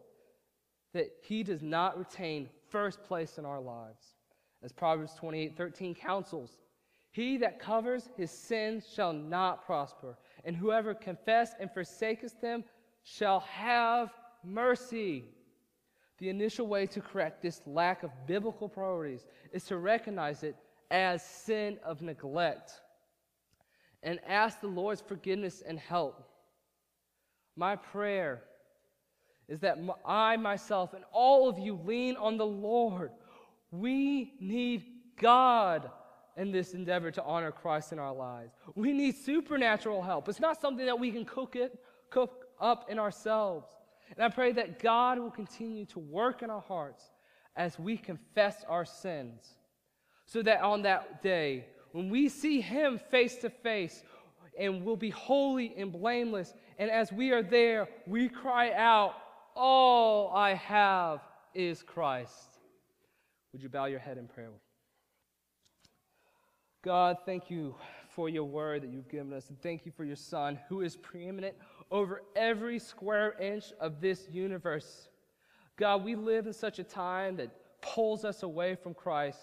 that 0.96 1.12
He 1.22 1.42
does 1.42 1.62
not 1.62 1.98
retain 1.98 2.48
first 2.68 3.02
place 3.04 3.38
in 3.38 3.44
our 3.44 3.60
lives. 3.60 4.14
As 4.62 4.72
Proverbs 4.72 5.14
28 5.14 5.56
13 5.56 5.94
counsels, 5.94 6.58
He 7.10 7.36
that 7.38 7.60
covers 7.60 8.08
his 8.16 8.30
sins 8.30 8.86
shall 8.92 9.12
not 9.12 9.64
prosper, 9.64 10.18
and 10.44 10.56
whoever 10.56 10.94
confess 10.94 11.54
and 11.60 11.70
forsaketh 11.70 12.40
them 12.40 12.64
shall 13.04 13.40
have 13.40 14.10
mercy. 14.42 15.24
The 16.18 16.30
initial 16.30 16.66
way 16.66 16.86
to 16.86 17.00
correct 17.00 17.42
this 17.42 17.60
lack 17.66 18.02
of 18.02 18.10
biblical 18.26 18.68
priorities 18.68 19.26
is 19.52 19.64
to 19.66 19.76
recognize 19.76 20.42
it 20.42 20.56
as 20.90 21.22
sin 21.22 21.78
of 21.84 22.00
neglect 22.00 22.72
and 24.02 24.18
ask 24.26 24.60
the 24.60 24.68
Lord's 24.68 25.00
forgiveness 25.00 25.62
and 25.66 25.78
help. 25.78 26.26
My 27.56 27.76
prayer 27.76 28.42
is 29.48 29.60
that 29.60 29.78
I 30.04 30.36
myself 30.36 30.92
and 30.94 31.04
all 31.12 31.48
of 31.48 31.58
you 31.58 31.78
lean 31.84 32.16
on 32.16 32.36
the 32.36 32.46
Lord. 32.46 33.10
We 33.70 34.34
need 34.40 34.84
God 35.20 35.90
in 36.36 36.52
this 36.52 36.74
endeavor 36.74 37.10
to 37.12 37.22
honor 37.22 37.52
Christ 37.52 37.92
in 37.92 37.98
our 37.98 38.12
lives. 38.12 38.52
We 38.74 38.92
need 38.92 39.16
supernatural 39.16 40.02
help. 40.02 40.28
It's 40.28 40.40
not 40.40 40.60
something 40.60 40.86
that 40.86 40.98
we 40.98 41.10
can 41.10 41.24
cook 41.24 41.56
it 41.56 41.78
cook 42.10 42.46
up 42.60 42.90
in 42.90 42.98
ourselves. 42.98 43.68
And 44.16 44.24
I 44.24 44.28
pray 44.28 44.52
that 44.52 44.78
God 44.78 45.18
will 45.18 45.30
continue 45.30 45.84
to 45.86 45.98
work 45.98 46.42
in 46.42 46.50
our 46.50 46.60
hearts 46.60 47.04
as 47.56 47.78
we 47.78 47.96
confess 47.96 48.64
our 48.68 48.84
sins. 48.84 49.56
So 50.26 50.42
that 50.42 50.62
on 50.62 50.82
that 50.82 51.22
day, 51.22 51.66
when 51.92 52.08
we 52.10 52.28
see 52.28 52.60
Him 52.60 53.00
face 53.10 53.36
to 53.36 53.50
face, 53.50 54.02
and 54.58 54.86
will 54.86 54.96
be 54.96 55.10
holy 55.10 55.74
and 55.76 55.92
blameless, 55.92 56.54
and 56.78 56.90
as 56.90 57.12
we 57.12 57.30
are 57.30 57.42
there, 57.42 57.88
we 58.06 58.28
cry 58.28 58.72
out, 58.72 59.14
All 59.56 60.30
I 60.34 60.52
have 60.54 61.20
is 61.54 61.82
Christ. 61.82 62.58
Would 63.52 63.62
you 63.62 63.70
bow 63.70 63.86
your 63.86 63.98
head 63.98 64.18
in 64.18 64.28
prayer? 64.28 64.50
God, 66.84 67.16
thank 67.24 67.50
you 67.50 67.74
for 68.10 68.28
your 68.28 68.44
word 68.44 68.82
that 68.82 68.90
you've 68.90 69.08
given 69.08 69.32
us, 69.32 69.48
and 69.48 69.60
thank 69.62 69.86
you 69.86 69.92
for 69.96 70.04
your 70.04 70.16
Son, 70.16 70.58
who 70.68 70.82
is 70.82 70.94
preeminent 70.94 71.56
over 71.90 72.22
every 72.36 72.78
square 72.78 73.34
inch 73.40 73.72
of 73.80 74.00
this 74.00 74.28
universe. 74.30 75.08
God, 75.78 76.04
we 76.04 76.14
live 76.14 76.46
in 76.46 76.52
such 76.52 76.78
a 76.78 76.84
time 76.84 77.36
that 77.36 77.50
pulls 77.80 78.26
us 78.26 78.42
away 78.42 78.74
from 78.74 78.92
Christ. 78.92 79.38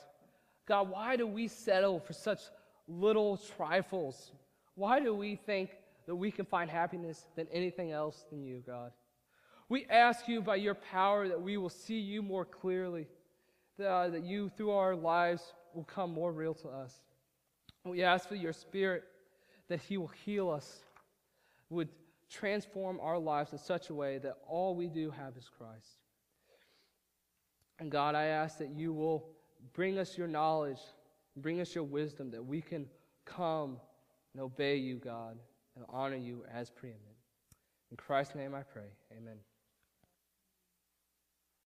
God, 0.67 0.89
why 0.89 1.15
do 1.15 1.25
we 1.25 1.47
settle 1.47 1.99
for 1.99 2.13
such 2.13 2.39
little 2.87 3.37
trifles? 3.37 4.31
Why 4.75 4.99
do 4.99 5.13
we 5.13 5.35
think 5.35 5.71
that 6.05 6.15
we 6.15 6.29
can 6.29 6.45
find 6.45 6.69
happiness 6.69 7.25
than 7.35 7.47
anything 7.51 7.91
else 7.91 8.25
than 8.29 8.43
you, 8.43 8.63
God? 8.65 8.91
We 9.73 9.87
ask 9.89 10.27
you 10.27 10.39
by 10.39 10.57
your 10.57 10.75
power 10.75 11.27
that 11.27 11.41
we 11.41 11.57
will 11.57 11.67
see 11.67 11.97
you 11.97 12.21
more 12.21 12.45
clearly, 12.45 13.07
that, 13.79 13.89
uh, 13.89 14.09
that 14.09 14.21
you, 14.21 14.49
through 14.49 14.69
our 14.69 14.95
lives, 14.95 15.51
will 15.73 15.83
come 15.83 16.13
more 16.13 16.31
real 16.31 16.53
to 16.53 16.69
us. 16.69 17.01
We 17.83 18.03
ask 18.03 18.29
for 18.29 18.35
your 18.35 18.53
Spirit 18.53 19.03
that 19.69 19.79
He 19.79 19.97
will 19.97 20.11
heal 20.25 20.51
us, 20.51 20.83
would 21.71 21.89
transform 22.29 22.99
our 22.99 23.17
lives 23.17 23.51
in 23.51 23.57
such 23.57 23.89
a 23.89 23.95
way 23.95 24.19
that 24.19 24.37
all 24.47 24.75
we 24.75 24.89
do 24.89 25.09
have 25.09 25.35
is 25.37 25.49
Christ. 25.49 25.97
And 27.79 27.89
God, 27.89 28.13
I 28.13 28.25
ask 28.25 28.59
that 28.59 28.69
you 28.69 28.93
will 28.93 29.25
bring 29.73 29.97
us 29.97 30.15
your 30.15 30.27
knowledge, 30.27 30.81
bring 31.37 31.61
us 31.61 31.73
your 31.73 31.83
wisdom, 31.83 32.29
that 32.29 32.45
we 32.45 32.61
can 32.61 32.85
come 33.25 33.77
and 34.35 34.43
obey 34.43 34.75
you, 34.75 34.97
God, 34.97 35.39
and 35.75 35.83
honor 35.89 36.17
you 36.17 36.45
as 36.53 36.69
preeminent. 36.69 37.17
In 37.89 37.97
Christ's 37.97 38.35
name 38.35 38.53
I 38.53 38.61
pray. 38.61 38.91
Amen. 39.17 39.37